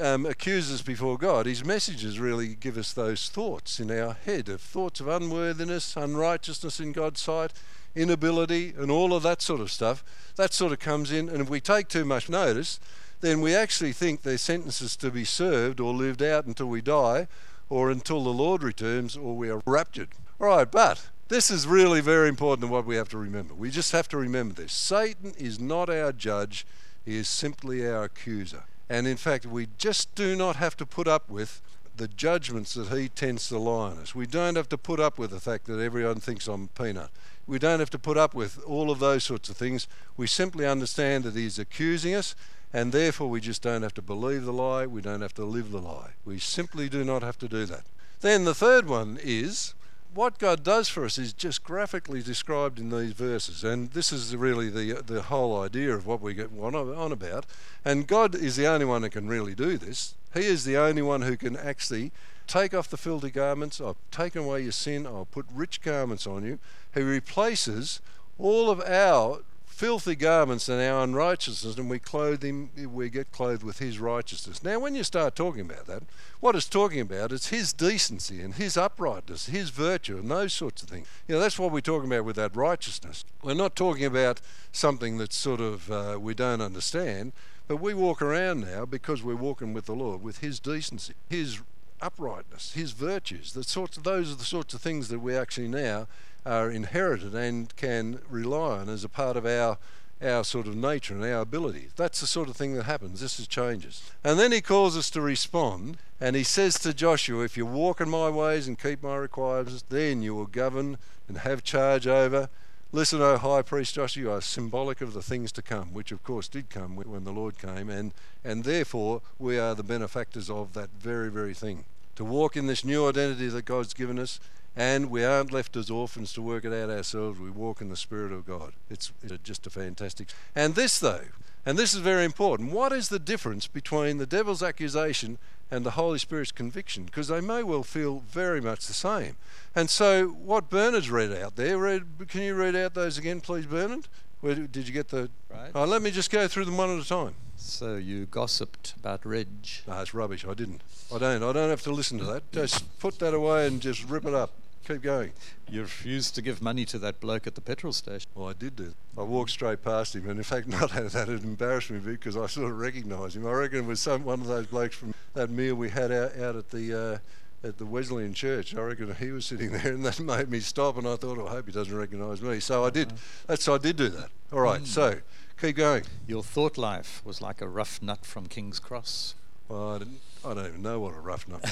um, 0.00 0.26
accuses 0.26 0.82
before 0.82 1.18
God, 1.18 1.46
his 1.46 1.64
messages 1.64 2.18
really 2.18 2.54
give 2.54 2.78
us 2.78 2.92
those 2.92 3.28
thoughts 3.28 3.78
in 3.78 3.90
our 3.90 4.14
head 4.14 4.48
of 4.48 4.60
thoughts 4.60 5.00
of 5.00 5.08
unworthiness, 5.08 5.96
unrighteousness 5.96 6.80
in 6.80 6.92
God's 6.92 7.20
sight, 7.20 7.52
inability, 7.94 8.72
and 8.76 8.90
all 8.90 9.14
of 9.14 9.22
that 9.22 9.42
sort 9.42 9.60
of 9.60 9.70
stuff. 9.70 10.02
That 10.36 10.52
sort 10.52 10.72
of 10.72 10.78
comes 10.78 11.12
in, 11.12 11.28
and 11.28 11.40
if 11.40 11.50
we 11.50 11.60
take 11.60 11.88
too 11.88 12.04
much 12.04 12.28
notice, 12.28 12.80
then 13.20 13.40
we 13.40 13.54
actually 13.54 13.92
think 13.92 14.22
their 14.22 14.38
sentences 14.38 14.96
to 14.96 15.10
be 15.10 15.24
served 15.24 15.78
or 15.78 15.92
lived 15.92 16.22
out 16.22 16.46
until 16.46 16.66
we 16.66 16.80
die, 16.80 17.28
or 17.68 17.90
until 17.90 18.22
the 18.24 18.30
Lord 18.30 18.62
returns, 18.62 19.16
or 19.16 19.36
we 19.36 19.50
are 19.50 19.62
raptured. 19.66 20.08
All 20.40 20.48
right, 20.48 20.70
but 20.70 21.08
this 21.28 21.50
is 21.50 21.66
really 21.66 22.00
very 22.00 22.28
important 22.28 22.70
what 22.70 22.84
we 22.84 22.96
have 22.96 23.08
to 23.10 23.18
remember. 23.18 23.54
We 23.54 23.70
just 23.70 23.92
have 23.92 24.08
to 24.08 24.16
remember 24.16 24.54
this 24.54 24.72
Satan 24.72 25.32
is 25.38 25.60
not 25.60 25.88
our 25.88 26.12
judge, 26.12 26.66
he 27.04 27.16
is 27.16 27.28
simply 27.28 27.86
our 27.86 28.04
accuser. 28.04 28.64
And 28.92 29.06
in 29.06 29.16
fact, 29.16 29.46
we 29.46 29.68
just 29.78 30.14
do 30.14 30.36
not 30.36 30.56
have 30.56 30.76
to 30.76 30.84
put 30.84 31.08
up 31.08 31.30
with 31.30 31.62
the 31.96 32.08
judgments 32.08 32.74
that 32.74 32.88
he 32.88 33.08
tends 33.08 33.48
to 33.48 33.56
lie 33.56 33.88
on 33.88 33.96
us. 33.96 34.14
We 34.14 34.26
don't 34.26 34.54
have 34.54 34.68
to 34.68 34.76
put 34.76 35.00
up 35.00 35.18
with 35.18 35.30
the 35.30 35.40
fact 35.40 35.64
that 35.64 35.80
everyone 35.80 36.20
thinks 36.20 36.46
I'm 36.46 36.68
peanut. 36.68 37.08
We 37.46 37.58
don't 37.58 37.80
have 37.80 37.88
to 37.88 37.98
put 37.98 38.18
up 38.18 38.34
with 38.34 38.62
all 38.66 38.90
of 38.90 38.98
those 38.98 39.24
sorts 39.24 39.48
of 39.48 39.56
things. 39.56 39.88
We 40.18 40.26
simply 40.26 40.66
understand 40.66 41.24
that 41.24 41.34
he's 41.34 41.58
accusing 41.58 42.14
us, 42.14 42.34
and 42.70 42.92
therefore 42.92 43.30
we 43.30 43.40
just 43.40 43.62
don't 43.62 43.80
have 43.82 43.94
to 43.94 44.02
believe 44.02 44.44
the 44.44 44.52
lie. 44.52 44.84
We 44.84 45.00
don't 45.00 45.22
have 45.22 45.34
to 45.36 45.44
live 45.46 45.70
the 45.70 45.80
lie. 45.80 46.10
We 46.26 46.38
simply 46.38 46.90
do 46.90 47.02
not 47.02 47.22
have 47.22 47.38
to 47.38 47.48
do 47.48 47.64
that. 47.64 47.84
Then 48.20 48.44
the 48.44 48.54
third 48.54 48.86
one 48.86 49.18
is 49.22 49.72
what 50.14 50.38
God 50.38 50.62
does 50.62 50.88
for 50.88 51.04
us 51.04 51.18
is 51.18 51.32
just 51.32 51.64
graphically 51.64 52.22
described 52.22 52.78
in 52.78 52.90
these 52.90 53.12
verses, 53.12 53.64
and 53.64 53.90
this 53.92 54.12
is 54.12 54.34
really 54.36 54.68
the 54.68 55.02
the 55.02 55.22
whole 55.22 55.60
idea 55.60 55.94
of 55.94 56.06
what 56.06 56.20
we 56.20 56.34
get 56.34 56.50
on, 56.58 56.74
on 56.74 57.12
about. 57.12 57.46
And 57.84 58.06
God 58.06 58.34
is 58.34 58.56
the 58.56 58.66
only 58.66 58.84
one 58.84 59.02
who 59.02 59.10
can 59.10 59.28
really 59.28 59.54
do 59.54 59.78
this. 59.78 60.14
He 60.34 60.40
is 60.40 60.64
the 60.64 60.76
only 60.76 61.02
one 61.02 61.22
who 61.22 61.36
can 61.36 61.56
actually 61.56 62.12
take 62.46 62.74
off 62.74 62.88
the 62.88 62.96
filthy 62.96 63.30
garments. 63.30 63.80
I've 63.80 63.96
taken 64.10 64.42
away 64.42 64.62
your 64.62 64.72
sin. 64.72 65.06
I'll 65.06 65.28
put 65.30 65.46
rich 65.52 65.80
garments 65.80 66.26
on 66.26 66.44
you. 66.44 66.58
He 66.94 67.02
replaces 67.02 68.00
all 68.38 68.70
of 68.70 68.80
our 68.80 69.40
filthy 69.82 70.14
garments 70.14 70.68
and 70.68 70.80
our 70.80 71.02
unrighteousness, 71.02 71.76
and 71.76 71.90
we 71.90 71.98
clothe 71.98 72.44
him, 72.44 72.70
we 72.94 73.10
get 73.10 73.32
clothed 73.32 73.64
with 73.64 73.80
his 73.80 73.98
righteousness. 73.98 74.62
Now, 74.62 74.78
when 74.78 74.94
you 74.94 75.02
start 75.02 75.34
talking 75.34 75.62
about 75.62 75.86
that, 75.86 76.04
what 76.38 76.54
it's 76.54 76.68
talking 76.68 77.00
about 77.00 77.32
is 77.32 77.48
his 77.48 77.72
decency 77.72 78.40
and 78.42 78.54
his 78.54 78.76
uprightness, 78.76 79.46
his 79.46 79.70
virtue, 79.70 80.18
and 80.18 80.30
those 80.30 80.52
sorts 80.52 80.84
of 80.84 80.88
things. 80.88 81.08
You 81.26 81.34
know, 81.34 81.40
that's 81.40 81.58
what 81.58 81.72
we're 81.72 81.80
talking 81.80 82.08
about 82.12 82.24
with 82.24 82.36
that 82.36 82.54
righteousness. 82.54 83.24
We're 83.42 83.54
not 83.54 83.74
talking 83.74 84.04
about 84.04 84.40
something 84.70 85.18
that's 85.18 85.36
sort 85.36 85.60
of 85.60 85.90
uh, 85.90 86.16
we 86.20 86.32
don't 86.32 86.60
understand, 86.60 87.32
but 87.66 87.78
we 87.78 87.92
walk 87.92 88.22
around 88.22 88.60
now 88.60 88.84
because 88.84 89.24
we're 89.24 89.34
walking 89.34 89.72
with 89.72 89.86
the 89.86 89.96
Lord, 89.96 90.22
with 90.22 90.38
his 90.38 90.60
decency, 90.60 91.14
his 91.28 91.60
uprightness, 92.02 92.72
his 92.74 92.92
virtues. 92.92 93.52
The 93.52 93.64
sorts 93.64 93.96
of, 93.96 94.02
those 94.02 94.32
are 94.32 94.36
the 94.36 94.44
sorts 94.44 94.74
of 94.74 94.80
things 94.80 95.08
that 95.08 95.20
we 95.20 95.36
actually 95.36 95.68
now 95.68 96.08
are 96.44 96.70
inherited 96.70 97.34
and 97.34 97.74
can 97.76 98.18
rely 98.28 98.80
on 98.80 98.88
as 98.88 99.04
a 99.04 99.08
part 99.08 99.36
of 99.36 99.46
our 99.46 99.78
our 100.22 100.44
sort 100.44 100.66
of 100.66 100.76
nature 100.76 101.14
and 101.14 101.24
our 101.24 101.40
ability. 101.40 101.88
That's 101.96 102.20
the 102.20 102.26
sort 102.26 102.48
of 102.48 102.56
thing 102.56 102.74
that 102.74 102.84
happens. 102.84 103.20
This 103.20 103.40
is 103.40 103.48
changes. 103.48 104.08
And 104.22 104.38
then 104.38 104.52
he 104.52 104.60
calls 104.60 104.96
us 104.96 105.10
to 105.10 105.20
respond, 105.20 105.98
and 106.20 106.36
he 106.36 106.44
says 106.44 106.78
to 106.80 106.94
Joshua, 106.94 107.44
If 107.44 107.56
you 107.56 107.66
walk 107.66 108.00
in 108.00 108.08
my 108.08 108.30
ways 108.30 108.68
and 108.68 108.78
keep 108.78 109.02
my 109.02 109.16
requirements, 109.16 109.84
then 109.88 110.22
you 110.22 110.34
will 110.34 110.46
govern 110.46 110.98
and 111.28 111.38
have 111.38 111.64
charge 111.64 112.06
over. 112.06 112.48
Listen, 112.94 113.22
O 113.22 113.38
high 113.38 113.62
priest 113.62 113.94
Joshua, 113.94 114.22
you 114.22 114.30
are 114.30 114.42
symbolic 114.42 115.00
of 115.00 115.14
the 115.14 115.22
things 115.22 115.50
to 115.52 115.62
come, 115.62 115.94
which 115.94 116.12
of 116.12 116.22
course 116.22 116.46
did 116.46 116.68
come 116.68 116.94
when 116.94 117.24
the 117.24 117.32
Lord 117.32 117.58
came, 117.58 117.88
and, 117.88 118.12
and 118.44 118.64
therefore 118.64 119.22
we 119.38 119.58
are 119.58 119.74
the 119.74 119.82
benefactors 119.82 120.50
of 120.50 120.74
that 120.74 120.90
very, 120.98 121.30
very 121.30 121.54
thing. 121.54 121.86
To 122.16 122.24
walk 122.24 122.54
in 122.54 122.66
this 122.66 122.84
new 122.84 123.08
identity 123.08 123.48
that 123.48 123.64
God's 123.64 123.94
given 123.94 124.18
us 124.18 124.38
and 124.76 125.10
we 125.10 125.24
aren't 125.24 125.52
left 125.52 125.74
as 125.74 125.88
orphans 125.88 126.34
to 126.34 126.42
work 126.42 126.66
it 126.66 126.72
out 126.74 126.90
ourselves. 126.90 127.40
We 127.40 127.48
walk 127.48 127.80
in 127.80 127.88
the 127.88 127.96
Spirit 127.96 128.30
of 128.30 128.46
God. 128.46 128.72
It's, 128.90 129.10
it's 129.22 129.42
just 129.42 129.66
a 129.66 129.70
fantastic. 129.70 130.28
And 130.54 130.74
this, 130.74 130.98
though, 130.98 131.24
and 131.64 131.78
this 131.78 131.94
is 131.94 132.00
very 132.00 132.26
important. 132.26 132.72
What 132.72 132.92
is 132.92 133.08
the 133.08 133.18
difference 133.18 133.66
between 133.66 134.18
the 134.18 134.26
devil's 134.26 134.62
accusation 134.62 135.38
and 135.72 135.86
the 135.86 135.92
Holy 135.92 136.18
Spirit's 136.18 136.52
conviction? 136.52 137.04
Because 137.06 137.28
they 137.28 137.40
may 137.40 137.62
well 137.62 137.82
feel 137.82 138.22
very 138.28 138.60
much 138.60 138.86
the 138.86 138.92
same. 138.92 139.36
And 139.74 139.88
so, 139.88 140.28
what 140.28 140.68
Bernard's 140.68 141.10
read 141.10 141.32
out 141.32 141.56
there, 141.56 141.78
read, 141.78 142.04
can 142.28 142.42
you 142.42 142.54
read 142.54 142.76
out 142.76 142.94
those 142.94 143.16
again, 143.18 143.40
please, 143.40 143.66
Bernard? 143.66 144.06
Where 144.42 144.54
did 144.54 144.86
you 144.86 144.92
get 144.92 145.08
the? 145.08 145.30
Right. 145.50 145.70
Oh, 145.74 145.84
let 145.84 146.02
me 146.02 146.10
just 146.10 146.30
go 146.30 146.46
through 146.46 146.66
them 146.66 146.76
one 146.76 146.90
at 146.90 147.04
a 147.04 147.08
time. 147.08 147.34
So 147.56 147.96
you 147.96 148.26
gossiped 148.26 148.94
about 148.98 149.24
Reg. 149.24 149.48
No, 149.86 150.00
it's 150.00 150.12
rubbish. 150.12 150.44
I 150.44 150.54
didn't. 150.54 150.82
I 151.14 151.18
don't. 151.18 151.42
I 151.42 151.52
don't 151.52 151.70
have 151.70 151.82
to 151.82 151.92
listen 151.92 152.18
to 152.18 152.24
that. 152.24 152.50
Just 152.52 152.98
put 152.98 153.18
that 153.20 153.34
away 153.34 153.66
and 153.68 153.80
just 153.80 154.08
rip 154.08 154.26
it 154.26 154.34
up. 154.34 154.50
Keep 154.86 155.02
going. 155.02 155.32
You 155.68 155.82
refused 155.82 156.34
to 156.34 156.42
give 156.42 156.60
money 156.60 156.84
to 156.86 156.98
that 156.98 157.20
bloke 157.20 157.46
at 157.46 157.54
the 157.54 157.60
petrol 157.60 157.92
station. 157.92 158.28
Well, 158.34 158.48
I 158.48 158.52
did 158.52 158.74
do. 158.74 158.94
I 159.16 159.22
walked 159.22 159.50
straight 159.50 159.82
past 159.82 160.16
him, 160.16 160.28
and 160.28 160.38
in 160.38 160.44
fact, 160.44 160.66
not 160.80 160.90
that 160.90 161.28
it 161.28 161.44
embarrassed 161.44 161.90
me 161.90 161.98
because 161.98 162.36
I 162.36 162.46
sort 162.46 162.70
of 162.70 162.78
recognised 162.78 163.36
him. 163.36 163.46
I 163.46 163.52
reckon 163.52 163.80
it 163.80 163.86
was 163.86 164.00
some 164.00 164.24
one 164.24 164.40
of 164.40 164.48
those 164.48 164.66
blokes 164.66 164.96
from 164.96 165.14
that 165.34 165.50
meal 165.50 165.76
we 165.76 165.90
had 165.90 166.10
out, 166.10 166.36
out 166.36 166.56
at 166.56 166.70
the 166.70 167.20
uh, 167.64 167.66
at 167.66 167.78
the 167.78 167.86
Wesleyan 167.86 168.34
Church. 168.34 168.74
I 168.74 168.80
reckon 168.80 169.14
he 169.14 169.30
was 169.30 169.46
sitting 169.46 169.70
there, 169.72 169.92
and 169.92 170.04
that 170.04 170.18
made 170.18 170.50
me 170.50 170.58
stop. 170.58 170.98
And 170.98 171.06
I 171.06 171.14
thought, 171.14 171.38
oh, 171.38 171.46
I 171.46 171.50
hope 171.50 171.66
he 171.66 171.72
doesn't 171.72 171.96
recognise 171.96 172.42
me. 172.42 172.58
So 172.58 172.84
I 172.84 172.90
did. 172.90 173.12
That's 173.46 173.68
I 173.68 173.78
did 173.78 173.96
do 173.96 174.08
that. 174.08 174.30
All 174.52 174.60
right. 174.60 174.82
Mm. 174.82 174.86
So 174.86 175.18
keep 175.60 175.76
going. 175.76 176.02
Your 176.26 176.42
thought 176.42 176.76
life 176.76 177.22
was 177.24 177.40
like 177.40 177.60
a 177.60 177.68
rough 177.68 178.02
nut 178.02 178.24
from 178.24 178.46
King's 178.46 178.80
Cross. 178.80 179.36
Well, 179.68 179.94
I, 179.94 179.98
didn't, 179.98 180.20
I 180.44 180.54
don't 180.54 180.66
even 180.66 180.82
know 180.82 180.98
what 180.98 181.14
a 181.14 181.20
rough 181.20 181.46
nut 181.46 181.62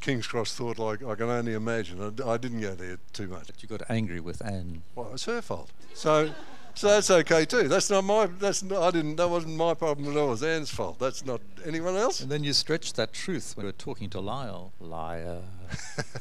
King's 0.00 0.26
Cross 0.26 0.54
thought 0.54 0.78
like. 0.78 1.02
I 1.02 1.14
can 1.14 1.28
only 1.28 1.54
imagine. 1.54 2.00
I, 2.00 2.28
I, 2.28 2.36
didn't 2.36 2.60
go 2.60 2.74
there 2.74 2.98
too 3.12 3.26
much. 3.26 3.46
But 3.46 3.62
you 3.62 3.68
got 3.68 3.82
angry 3.90 4.20
with 4.20 4.44
Anne. 4.44 4.82
Well, 4.94 5.10
it's 5.12 5.24
her 5.24 5.42
fault. 5.42 5.70
So, 5.92 6.30
so 6.74 6.88
that's 6.88 7.10
okay 7.10 7.44
too. 7.44 7.66
That's 7.68 7.90
not 7.90 8.04
my. 8.04 8.26
That's 8.26 8.62
not, 8.62 8.82
I 8.82 8.90
didn't. 8.92 9.16
That 9.16 9.28
wasn't 9.28 9.56
my 9.56 9.74
problem 9.74 10.08
at 10.10 10.16
all. 10.16 10.28
It 10.28 10.30
was 10.30 10.42
Anne's 10.44 10.70
fault. 10.70 10.98
That's 11.00 11.26
not 11.26 11.40
anyone 11.64 11.96
else. 11.96 12.20
And 12.20 12.30
then 12.30 12.44
you 12.44 12.52
stretched 12.52 12.94
that 12.96 13.12
truth 13.12 13.56
when 13.56 13.64
you 13.64 13.68
were 13.68 13.72
talking 13.72 14.10
to 14.10 14.20
Lyle. 14.20 14.72
Liar. 14.78 15.40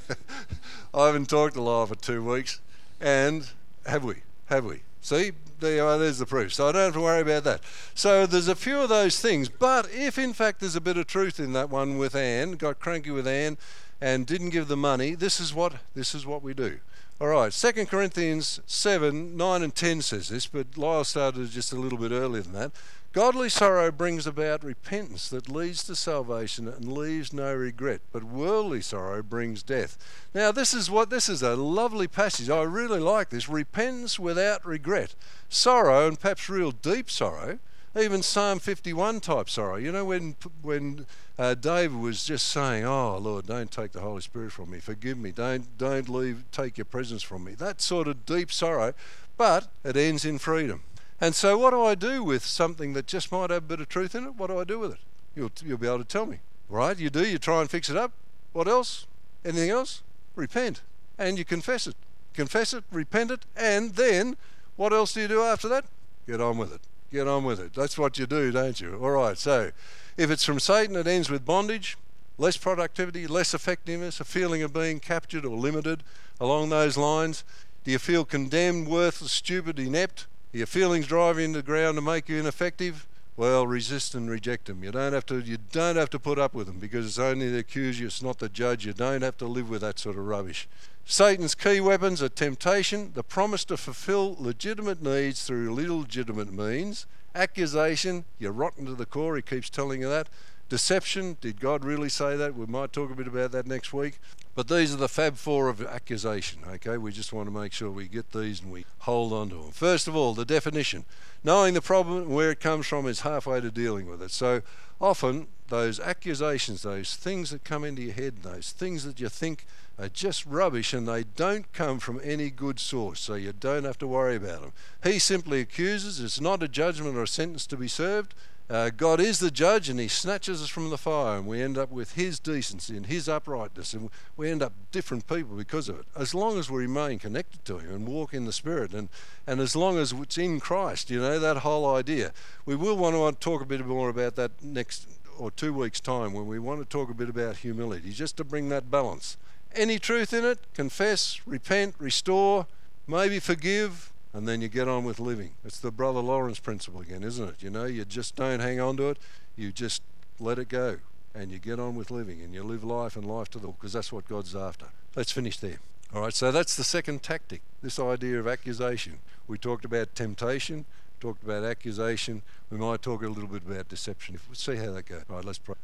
I 0.94 1.06
haven't 1.06 1.30
talked 1.30 1.54
to 1.56 1.62
Lyle 1.62 1.86
for 1.86 1.96
two 1.96 2.24
weeks, 2.24 2.60
and 3.00 3.48
have 3.86 4.04
we? 4.04 4.16
Have 4.46 4.66
we? 4.66 4.82
See, 5.02 5.34
Are, 5.66 5.88
uh, 5.88 5.98
there's 5.98 6.20
the 6.20 6.26
proof. 6.26 6.54
So 6.54 6.68
I 6.68 6.72
don't 6.72 6.82
have 6.82 6.94
to 6.94 7.02
worry 7.02 7.22
about 7.22 7.44
that. 7.44 7.62
So 7.94 8.26
there's 8.26 8.48
a 8.48 8.56
few 8.56 8.80
of 8.80 8.90
those 8.90 9.20
things. 9.20 9.50
But 9.50 9.90
if 9.92 10.18
in 10.18 10.34
fact 10.34 10.60
there's 10.60 10.76
a 10.76 10.82
bit 10.82 10.98
of 10.98 11.08
truth 11.08 11.40
in 11.40 11.54
that 11.54 11.70
one 11.70 11.98
with 11.98 12.16
Anne, 12.16 12.54
got 12.54 12.80
cranky 12.80 13.12
with 13.12 13.28
Anne 13.28 13.58
and 14.00 14.26
didn't 14.26 14.50
give 14.50 14.68
the 14.68 14.78
money, 14.78 15.16
this 15.16 15.40
is 15.40 15.54
what 15.54 15.76
this 15.94 16.14
is 16.14 16.26
what 16.26 16.42
we 16.42 16.54
do. 16.54 16.80
All 17.20 17.28
right, 17.28 17.52
2 17.52 17.86
Corinthians 17.86 18.60
7, 18.66 19.38
9 19.38 19.64
and 19.64 19.74
10 19.74 20.02
says 20.02 20.28
this, 20.28 20.48
but 20.48 20.78
Lyle 20.78 21.06
started 21.06 21.50
just 21.50 21.72
a 21.72 21.78
little 21.78 21.98
bit 21.98 22.12
earlier 22.12 22.42
than 22.42 22.52
that. 22.54 22.72
Godly 23.16 23.48
sorrow 23.48 23.92
brings 23.92 24.28
about 24.28 24.62
repentance 24.62 25.30
that 25.30 25.50
leads 25.50 25.86
to 25.86 25.96
salvation 25.96 26.68
and 26.68 26.92
leaves 26.92 27.32
no 27.32 27.56
regret, 27.56 28.02
but 28.12 28.26
worldly 28.26 28.82
sorrow 28.82 29.24
brings 29.24 29.64
death. 29.64 29.98
Now, 30.34 30.52
this 30.52 30.74
is 30.74 30.92
what 30.92 31.10
this 31.10 31.30
is 31.30 31.42
a 31.42 31.56
lovely 31.56 32.10
passage. 32.10 32.50
I 32.50 32.64
really 32.64 33.00
like 33.00 33.30
this. 33.30 33.48
Repentance 33.48 34.20
without 34.20 34.66
regret. 34.66 35.16
Sorrow, 35.48 36.10
and 36.10 36.20
perhaps 36.20 36.50
real 36.50 36.72
deep 36.72 37.10
sorrow, 37.10 37.60
even 37.98 38.22
Psalm 38.22 38.60
51 38.60 39.22
type 39.22 39.50
sorrow. 39.50 39.78
You 39.78 39.94
know, 39.94 40.04
when 40.04 40.36
when 40.62 41.06
uh, 41.40 41.54
David 41.54 41.98
was 41.98 42.26
just 42.26 42.50
saying, 42.50 42.84
"Oh 42.84 43.18
Lord, 43.18 43.48
don't 43.48 43.72
take 43.72 43.94
the 43.94 44.02
Holy 44.02 44.20
Spirit 44.20 44.52
from 44.52 44.72
me. 44.72 44.80
Forgive 44.80 45.18
me. 45.18 45.32
Don't 45.32 45.78
don't 45.78 46.10
leave. 46.10 46.44
Take 46.52 46.78
your 46.78 46.84
presence 46.84 47.24
from 47.24 47.46
me." 47.46 47.54
That 47.54 47.80
sort 47.80 48.10
of 48.10 48.26
deep 48.26 48.52
sorrow, 48.52 48.94
but 49.38 49.70
it 49.86 49.96
ends 49.96 50.26
in 50.26 50.38
freedom. 50.38 50.82
And 51.22 51.34
so, 51.34 51.58
what 51.58 51.72
do 51.72 51.82
I 51.82 51.96
do 51.96 52.24
with 52.24 52.46
something 52.46 52.94
that 52.94 53.08
just 53.08 53.32
might 53.32 53.50
have 53.50 53.64
a 53.64 53.68
bit 53.68 53.80
of 53.80 53.88
truth 53.88 54.16
in 54.16 54.26
it? 54.26 54.36
What 54.36 54.48
do 54.48 54.60
I 54.60 54.64
do 54.64 54.80
with 54.80 54.92
it? 54.92 55.00
You'll, 55.36 55.52
you'll 55.64 55.78
be 55.78 55.88
able 55.88 56.00
to 56.00 56.06
tell 56.06 56.26
me. 56.26 56.40
Right? 56.68 56.98
You 56.98 57.10
do, 57.10 57.26
you 57.26 57.38
try 57.38 57.62
and 57.62 57.70
fix 57.70 57.90
it 57.90 57.98
up. 57.98 58.12
What 58.54 58.68
else? 58.68 59.06
Anything 59.44 59.70
else? 59.70 60.02
Repent. 60.36 60.82
And 61.18 61.38
you 61.38 61.46
confess 61.46 61.88
it. 61.88 61.96
Confess 62.36 62.74
it, 62.74 62.84
repent 62.92 63.32
it, 63.32 63.46
and 63.56 63.96
then 63.96 64.36
what 64.76 64.92
else 64.92 65.14
do 65.14 65.22
you 65.22 65.28
do 65.30 65.42
after 65.42 65.70
that? 65.70 65.86
Get 66.28 66.42
on 66.42 66.58
with 66.58 66.74
it. 66.74 66.82
Get 67.12 67.30
on 67.30 67.46
with 67.46 67.62
it. 67.62 67.74
That's 67.74 67.98
what 67.98 68.18
you 68.18 68.26
do, 68.26 68.52
don't 68.52 68.80
you? 68.82 69.00
All 69.02 69.12
right, 69.12 69.38
so 69.38 69.72
if 70.18 70.30
it's 70.30 70.44
from 70.44 70.60
Satan, 70.60 70.98
it 70.98 71.08
ends 71.08 71.30
with 71.30 71.46
bondage, 71.46 71.98
less 72.38 72.58
productivity, 72.58 73.26
less 73.26 73.54
effectiveness, 73.54 74.20
a 74.20 74.26
feeling 74.26 74.62
of 74.64 74.74
being 74.74 75.00
captured 75.00 75.46
or 75.46 75.56
limited 75.56 76.04
along 76.42 76.70
those 76.70 76.98
lines. 76.98 77.46
Do 77.86 77.92
you 77.92 78.00
feel 78.00 78.26
condemned, 78.26 78.90
worthless, 78.90 79.32
stupid, 79.32 79.80
inept? 79.80 80.28
Your 80.56 80.68
feelings 80.68 81.08
drive 81.08 81.38
you 81.38 81.46
into 81.46 81.60
the 81.60 81.66
ground 81.66 81.98
to 81.98 82.02
make 82.02 82.30
you 82.30 82.38
ineffective, 82.38 83.06
well, 83.36 83.68
resist 83.68 84.16
and 84.16 84.30
reject 84.30 84.68
them. 84.68 84.84
You 84.84 84.92
don't 84.92 85.12
have 85.12 85.26
to. 85.26 85.40
You 85.40 85.58
don't 85.74 85.98
have 85.98 86.10
to 86.12 86.20
put 86.20 86.40
up 86.40 86.54
with 86.54 86.68
them 86.68 86.80
because 86.80 87.06
it's 87.06 87.20
only 87.20 87.50
the 87.50 87.60
accuser. 87.60 88.06
It's 88.06 88.24
not 88.24 88.40
the 88.40 88.48
judge. 88.48 88.86
You 88.86 88.94
don't 88.94 89.22
have 89.22 89.38
to 89.38 89.48
live 89.48 89.70
with 89.70 89.82
that 89.82 90.00
sort 90.00 90.18
of 90.18 90.26
rubbish. 90.26 90.70
Satan's 91.04 91.54
key 91.54 91.82
weapons 91.82 92.24
are 92.24 92.30
temptation, 92.30 93.12
the 93.14 93.24
promise 93.24 93.66
to 93.66 93.78
fulfill 93.78 94.38
legitimate 94.40 95.04
needs 95.04 95.46
through 95.46 95.78
illegitimate 95.78 96.52
means, 96.52 97.06
accusation. 97.36 98.24
You're 98.40 98.54
rotten 98.54 98.86
to 98.86 98.96
the 98.96 99.06
core. 99.06 99.36
He 99.36 99.42
keeps 99.42 99.70
telling 99.70 100.02
you 100.02 100.10
that. 100.10 100.30
Deception. 100.70 101.38
Did 101.42 101.60
God 101.60 101.84
really 101.84 102.10
say 102.10 102.38
that? 102.38 102.56
We 102.56 102.66
might 102.66 102.94
talk 102.94 103.12
a 103.12 103.16
bit 103.16 103.28
about 103.28 103.52
that 103.52 103.68
next 103.68 103.94
week. 103.94 104.20
But 104.56 104.70
these 104.70 104.94
are 104.94 104.98
the 104.98 105.10
Fab 105.10 105.36
Four 105.36 105.68
of 105.68 105.82
accusation, 105.82 106.62
okay? 106.66 106.98
We 106.98 107.12
just 107.12 107.34
want 107.34 107.48
to 107.48 107.54
make 107.54 107.74
sure 107.74 107.92
we 107.92 108.08
get 108.08 108.32
these 108.32 108.62
and 108.62 108.72
we 108.72 108.86
hold 109.00 109.34
on 109.34 109.50
to 109.50 109.56
them. 109.56 109.72
First 109.72 110.08
of 110.08 110.16
all, 110.16 110.34
the 110.34 110.46
definition. 110.46 111.04
Knowing 111.44 111.74
the 111.74 111.82
problem 111.82 112.18
and 112.24 112.34
where 112.34 112.52
it 112.52 112.62
comes 112.62 112.88
from 112.88 113.06
is 113.06 113.22
halfway 113.22 113.60
to 113.60 113.70
dealing 113.70 114.08
with 114.08 114.22
it. 114.22 114.32
So 114.32 114.62
often, 115.02 115.48
those 115.68 116.00
accusations, 116.00 116.84
those 116.84 117.16
things 117.16 117.50
that 117.50 117.66
come 117.66 117.84
into 117.84 118.04
your 118.04 118.14
head, 118.14 118.44
those 118.44 118.72
things 118.72 119.04
that 119.04 119.20
you 119.20 119.28
think 119.28 119.66
are 120.00 120.10
just 120.10 120.46
rubbish 120.46 120.94
and 120.94 121.08
they 121.08 121.24
don't 121.24 121.72
come 121.74 122.00
from 122.00 122.22
any 122.24 122.50
good 122.50 122.80
source, 122.80 123.20
so 123.20 123.36
you 123.36 123.54
don't 123.54 123.84
have 123.84 123.98
to 123.98 124.08
worry 124.08 124.38
about 124.38 124.62
them. 124.62 124.74
He 125.04 125.20
simply 125.20 125.60
accuses, 125.62 126.22
it's 126.22 126.40
not 126.40 126.64
a 126.64 126.68
judgment 126.68 127.18
or 127.18 127.24
a 127.24 127.28
sentence 127.28 127.68
to 127.68 127.78
be 127.78 127.88
served. 127.88 128.34
Uh, 128.68 128.90
God 128.90 129.20
is 129.20 129.38
the 129.38 129.52
judge 129.52 129.90
and 129.90 130.00
he 130.00 130.08
snatches 130.08 130.62
us 130.62 130.70
from 130.70 130.90
the 130.90 130.98
fire, 130.98 131.38
and 131.38 131.46
we 131.46 131.62
end 131.62 131.78
up 131.78 131.92
with 131.92 132.14
his 132.14 132.40
decency 132.40 132.98
and 132.98 133.06
his 133.06 133.30
uprightness, 133.30 133.94
and 133.94 134.10
we 134.36 134.50
end 134.50 134.64
up 134.64 134.74
different 134.92 135.28
people 135.28 135.56
because 135.56 135.88
of 135.88 136.00
it. 136.00 136.06
As 136.16 136.34
long 136.34 136.58
as 136.58 136.70
we 136.70 136.82
remain 136.82 137.20
connected 137.20 137.64
to 137.66 137.78
him 137.78 137.94
and 137.94 138.08
walk 138.08 138.34
in 138.34 138.46
the 138.46 138.54
Spirit, 138.54 138.94
and, 138.94 139.10
and 139.46 139.62
as 139.62 139.76
long 139.76 140.00
as 140.00 140.14
it's 140.14 140.38
in 140.40 140.60
Christ, 140.60 141.12
you 141.12 141.20
know, 141.20 141.38
that 141.38 141.58
whole 141.58 141.96
idea. 141.96 142.34
We 142.66 142.76
will 142.76 142.98
want 142.98 143.16
to 143.16 143.40
talk 143.40 143.62
a 143.62 143.66
bit 143.66 143.86
more 143.86 144.10
about 144.10 144.36
that 144.38 144.52
next 144.64 145.08
or 145.38 145.52
two 145.52 145.74
weeks' 145.74 146.00
time 146.00 146.34
when 146.34 146.48
we 146.48 146.58
want 146.58 146.80
to 146.80 146.86
talk 146.86 147.12
a 147.12 147.14
bit 147.14 147.30
about 147.30 147.58
humility, 147.58 148.12
just 148.12 148.36
to 148.38 148.44
bring 148.44 148.70
that 148.70 148.90
balance. 148.90 149.38
Any 149.76 150.00
truth 150.00 150.34
in 150.34 150.44
it, 150.44 150.58
confess, 150.74 151.42
repent, 151.46 151.96
restore, 152.00 152.66
maybe 153.06 153.40
forgive, 153.40 154.12
and 154.36 154.46
then 154.46 154.62
you 154.62 154.68
get 154.68 154.90
on 154.90 155.06
with 155.06 155.18
living. 155.18 155.52
It's 155.64 155.80
the 155.80 155.92
Brother 155.92 156.20
Lawrence 156.20 156.60
principle 156.60 157.00
again, 157.00 157.24
isn't 157.24 157.48
it? 157.48 157.64
You 157.64 157.70
know, 157.70 157.86
you 157.86 158.04
just 158.04 158.36
don't 158.36 158.60
hang 158.60 158.82
on 158.82 158.98
to 158.98 159.12
it, 159.12 159.18
you 159.56 159.72
just 159.72 160.02
let 160.42 160.60
it 160.60 160.68
go, 160.68 160.98
and 161.34 161.52
you 161.52 161.58
get 161.58 161.80
on 161.80 161.96
with 161.96 162.12
living, 162.12 162.42
and 162.42 162.54
you 162.54 162.62
live 162.62 162.84
life 162.84 163.16
and 163.16 163.26
life 163.26 163.50
to 163.52 163.60
the 163.60 163.70
because 163.70 163.94
that's 163.94 164.12
what 164.12 164.28
God's 164.28 164.54
after. 164.54 164.88
Let's 165.16 165.32
finish 165.32 165.58
there. 165.58 165.80
All 166.14 166.22
right, 166.22 166.34
so 166.34 166.52
that's 166.52 166.76
the 166.76 166.84
second 166.84 167.24
tactic. 167.24 167.62
This 167.82 167.98
idea 167.98 168.38
of 168.38 168.46
accusation. 168.46 169.20
We 169.48 169.58
talked 169.58 169.86
about 169.86 170.14
temptation, 170.16 170.84
talked 171.22 171.42
about 171.42 171.64
accusation. 171.64 172.42
We 172.70 172.78
might 172.78 173.02
talk 173.02 173.24
a 173.24 173.30
little 173.30 173.50
bit 173.50 173.64
about 173.66 173.88
deception. 173.88 174.38
We'll 174.50 174.56
see 174.56 174.76
how 174.76 174.92
that 174.92 175.06
goes. 175.06 175.24
All 175.30 175.38
right, 175.38 175.46
let's 175.46 175.60
pray. 175.60 175.76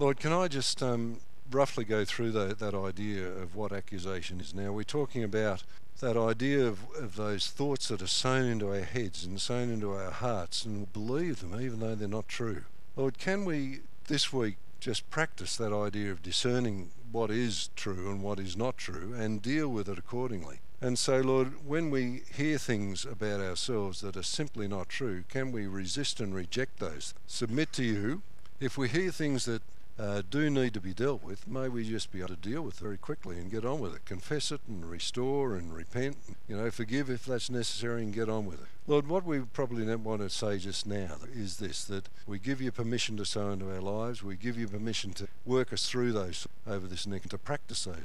Lord, 0.00 0.18
can 0.18 0.32
I 0.32 0.48
just 0.48 0.82
um, 0.82 1.20
roughly 1.48 1.84
go 1.84 2.04
through 2.04 2.32
the, 2.32 2.56
that 2.58 2.74
idea 2.74 3.28
of 3.28 3.54
what 3.54 3.72
accusation 3.72 4.40
is 4.40 4.52
now? 4.52 4.72
We're 4.72 4.82
talking 4.82 5.22
about 5.22 5.62
that 6.00 6.16
idea 6.16 6.66
of, 6.66 6.80
of 6.96 7.16
those 7.16 7.48
thoughts 7.48 7.88
that 7.88 8.02
are 8.02 8.06
sown 8.06 8.44
into 8.44 8.68
our 8.68 8.82
heads 8.82 9.24
and 9.24 9.40
sown 9.40 9.70
into 9.70 9.92
our 9.92 10.10
hearts 10.10 10.64
and 10.64 10.92
believe 10.92 11.40
them 11.40 11.60
even 11.60 11.80
though 11.80 11.94
they're 11.94 12.08
not 12.08 12.28
true. 12.28 12.64
Lord, 12.96 13.18
can 13.18 13.44
we 13.44 13.80
this 14.06 14.32
week 14.32 14.56
just 14.80 15.08
practice 15.10 15.56
that 15.56 15.72
idea 15.72 16.10
of 16.10 16.22
discerning 16.22 16.90
what 17.10 17.30
is 17.30 17.70
true 17.76 18.10
and 18.10 18.22
what 18.22 18.38
is 18.38 18.56
not 18.56 18.76
true 18.76 19.14
and 19.16 19.40
deal 19.40 19.68
with 19.68 19.88
it 19.88 19.98
accordingly? 19.98 20.60
And 20.80 20.98
so, 20.98 21.20
Lord, 21.20 21.66
when 21.66 21.90
we 21.90 22.22
hear 22.36 22.58
things 22.58 23.06
about 23.06 23.40
ourselves 23.40 24.02
that 24.02 24.16
are 24.16 24.22
simply 24.22 24.68
not 24.68 24.90
true, 24.90 25.24
can 25.28 25.50
we 25.50 25.66
resist 25.66 26.20
and 26.20 26.34
reject 26.34 26.78
those? 26.78 27.14
Submit 27.26 27.72
to 27.74 27.84
you. 27.84 28.22
If 28.60 28.76
we 28.76 28.88
hear 28.88 29.10
things 29.10 29.46
that 29.46 29.62
uh, 29.98 30.22
do 30.28 30.50
need 30.50 30.74
to 30.74 30.80
be 30.80 30.92
dealt 30.92 31.22
with, 31.22 31.46
may 31.46 31.68
we 31.68 31.88
just 31.88 32.10
be 32.10 32.18
able 32.18 32.30
to 32.30 32.36
deal 32.36 32.62
with 32.62 32.74
it 32.74 32.80
very 32.80 32.98
quickly 32.98 33.36
and 33.36 33.50
get 33.50 33.64
on 33.64 33.78
with 33.78 33.94
it. 33.94 34.04
Confess 34.04 34.50
it 34.50 34.60
and 34.66 34.84
restore 34.90 35.54
and 35.54 35.72
repent. 35.72 36.16
You 36.48 36.56
know, 36.56 36.70
forgive 36.70 37.08
if 37.08 37.24
that's 37.24 37.48
necessary 37.48 38.02
and 38.02 38.12
get 38.12 38.28
on 38.28 38.44
with 38.46 38.60
it. 38.60 38.68
Lord, 38.86 39.06
what 39.06 39.24
we 39.24 39.40
probably 39.40 39.86
don't 39.86 40.02
want 40.02 40.20
to 40.20 40.28
say 40.28 40.58
just 40.58 40.86
now 40.86 41.16
is 41.32 41.58
this 41.58 41.84
that 41.84 42.08
we 42.26 42.38
give 42.38 42.60
you 42.60 42.72
permission 42.72 43.16
to 43.18 43.24
sow 43.24 43.50
into 43.50 43.70
our 43.70 43.80
lives. 43.80 44.22
We 44.22 44.36
give 44.36 44.58
you 44.58 44.66
permission 44.66 45.12
to 45.12 45.28
work 45.46 45.72
us 45.72 45.88
through 45.88 46.12
those 46.12 46.48
over 46.66 46.86
this 46.86 47.06
neck 47.06 47.22
and 47.22 47.30
to 47.30 47.38
practice 47.38 47.84
those. 47.84 48.04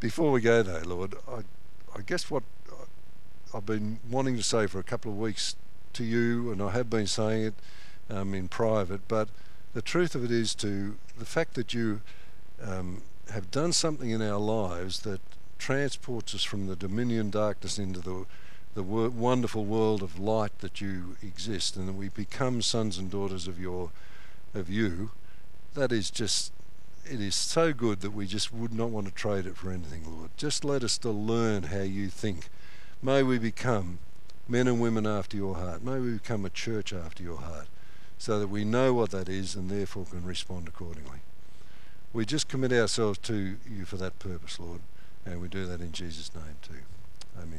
Before 0.00 0.32
we 0.32 0.40
go, 0.40 0.64
though, 0.64 0.82
Lord, 0.84 1.14
I, 1.28 1.42
I 1.96 2.02
guess 2.04 2.30
what 2.30 2.42
I've 3.54 3.66
been 3.66 4.00
wanting 4.10 4.36
to 4.36 4.42
say 4.42 4.66
for 4.66 4.80
a 4.80 4.84
couple 4.84 5.12
of 5.12 5.18
weeks 5.18 5.54
to 5.92 6.04
you, 6.04 6.50
and 6.50 6.60
I 6.60 6.70
have 6.70 6.90
been 6.90 7.06
saying 7.06 7.44
it 7.44 7.54
um, 8.10 8.34
in 8.34 8.48
private, 8.48 9.06
but 9.08 9.28
the 9.74 9.82
truth 9.82 10.14
of 10.14 10.24
it 10.24 10.30
is 10.30 10.54
to 10.56 10.96
the 11.18 11.24
fact 11.24 11.54
that 11.54 11.72
you 11.72 12.00
um, 12.62 13.02
have 13.30 13.50
done 13.50 13.72
something 13.72 14.10
in 14.10 14.20
our 14.20 14.38
lives 14.38 15.00
that 15.00 15.20
transports 15.58 16.34
us 16.34 16.42
from 16.42 16.66
the 16.66 16.76
dominion 16.76 17.30
darkness 17.30 17.78
into 17.78 18.00
the 18.00 18.26
the 18.74 18.82
wor- 18.82 19.10
wonderful 19.10 19.66
world 19.66 20.02
of 20.02 20.18
light 20.18 20.58
that 20.60 20.80
you 20.80 21.16
exist, 21.22 21.76
and 21.76 21.88
that 21.88 21.94
we 21.94 22.08
become 22.08 22.62
sons 22.62 22.96
and 22.96 23.10
daughters 23.10 23.46
of 23.46 23.60
your 23.60 23.90
of 24.54 24.70
you. 24.70 25.10
That 25.74 25.92
is 25.92 26.10
just 26.10 26.52
it 27.04 27.20
is 27.20 27.34
so 27.34 27.72
good 27.72 28.00
that 28.00 28.12
we 28.12 28.26
just 28.26 28.52
would 28.52 28.72
not 28.72 28.90
want 28.90 29.06
to 29.08 29.12
trade 29.12 29.44
it 29.44 29.56
for 29.56 29.70
anything, 29.70 30.04
Lord. 30.06 30.30
Just 30.36 30.64
let 30.64 30.82
us 30.82 30.96
to 30.98 31.10
learn 31.10 31.64
how 31.64 31.80
you 31.80 32.08
think. 32.08 32.48
May 33.02 33.22
we 33.22 33.38
become 33.38 33.98
men 34.48 34.68
and 34.68 34.80
women 34.80 35.06
after 35.06 35.36
your 35.36 35.56
heart. 35.56 35.82
May 35.82 35.98
we 35.98 36.12
become 36.12 36.44
a 36.44 36.50
church 36.50 36.92
after 36.92 37.22
your 37.22 37.38
heart 37.38 37.66
so 38.22 38.38
that 38.38 38.46
we 38.46 38.64
know 38.64 38.94
what 38.94 39.10
that 39.10 39.28
is 39.28 39.56
and 39.56 39.68
therefore 39.68 40.04
can 40.04 40.24
respond 40.24 40.68
accordingly. 40.68 41.18
We 42.12 42.24
just 42.24 42.46
commit 42.46 42.72
ourselves 42.72 43.18
to 43.22 43.56
you 43.68 43.84
for 43.84 43.96
that 43.96 44.20
purpose, 44.20 44.60
Lord, 44.60 44.80
and 45.26 45.40
we 45.40 45.48
do 45.48 45.66
that 45.66 45.80
in 45.80 45.90
Jesus' 45.90 46.32
name 46.32 46.54
too. 46.62 46.91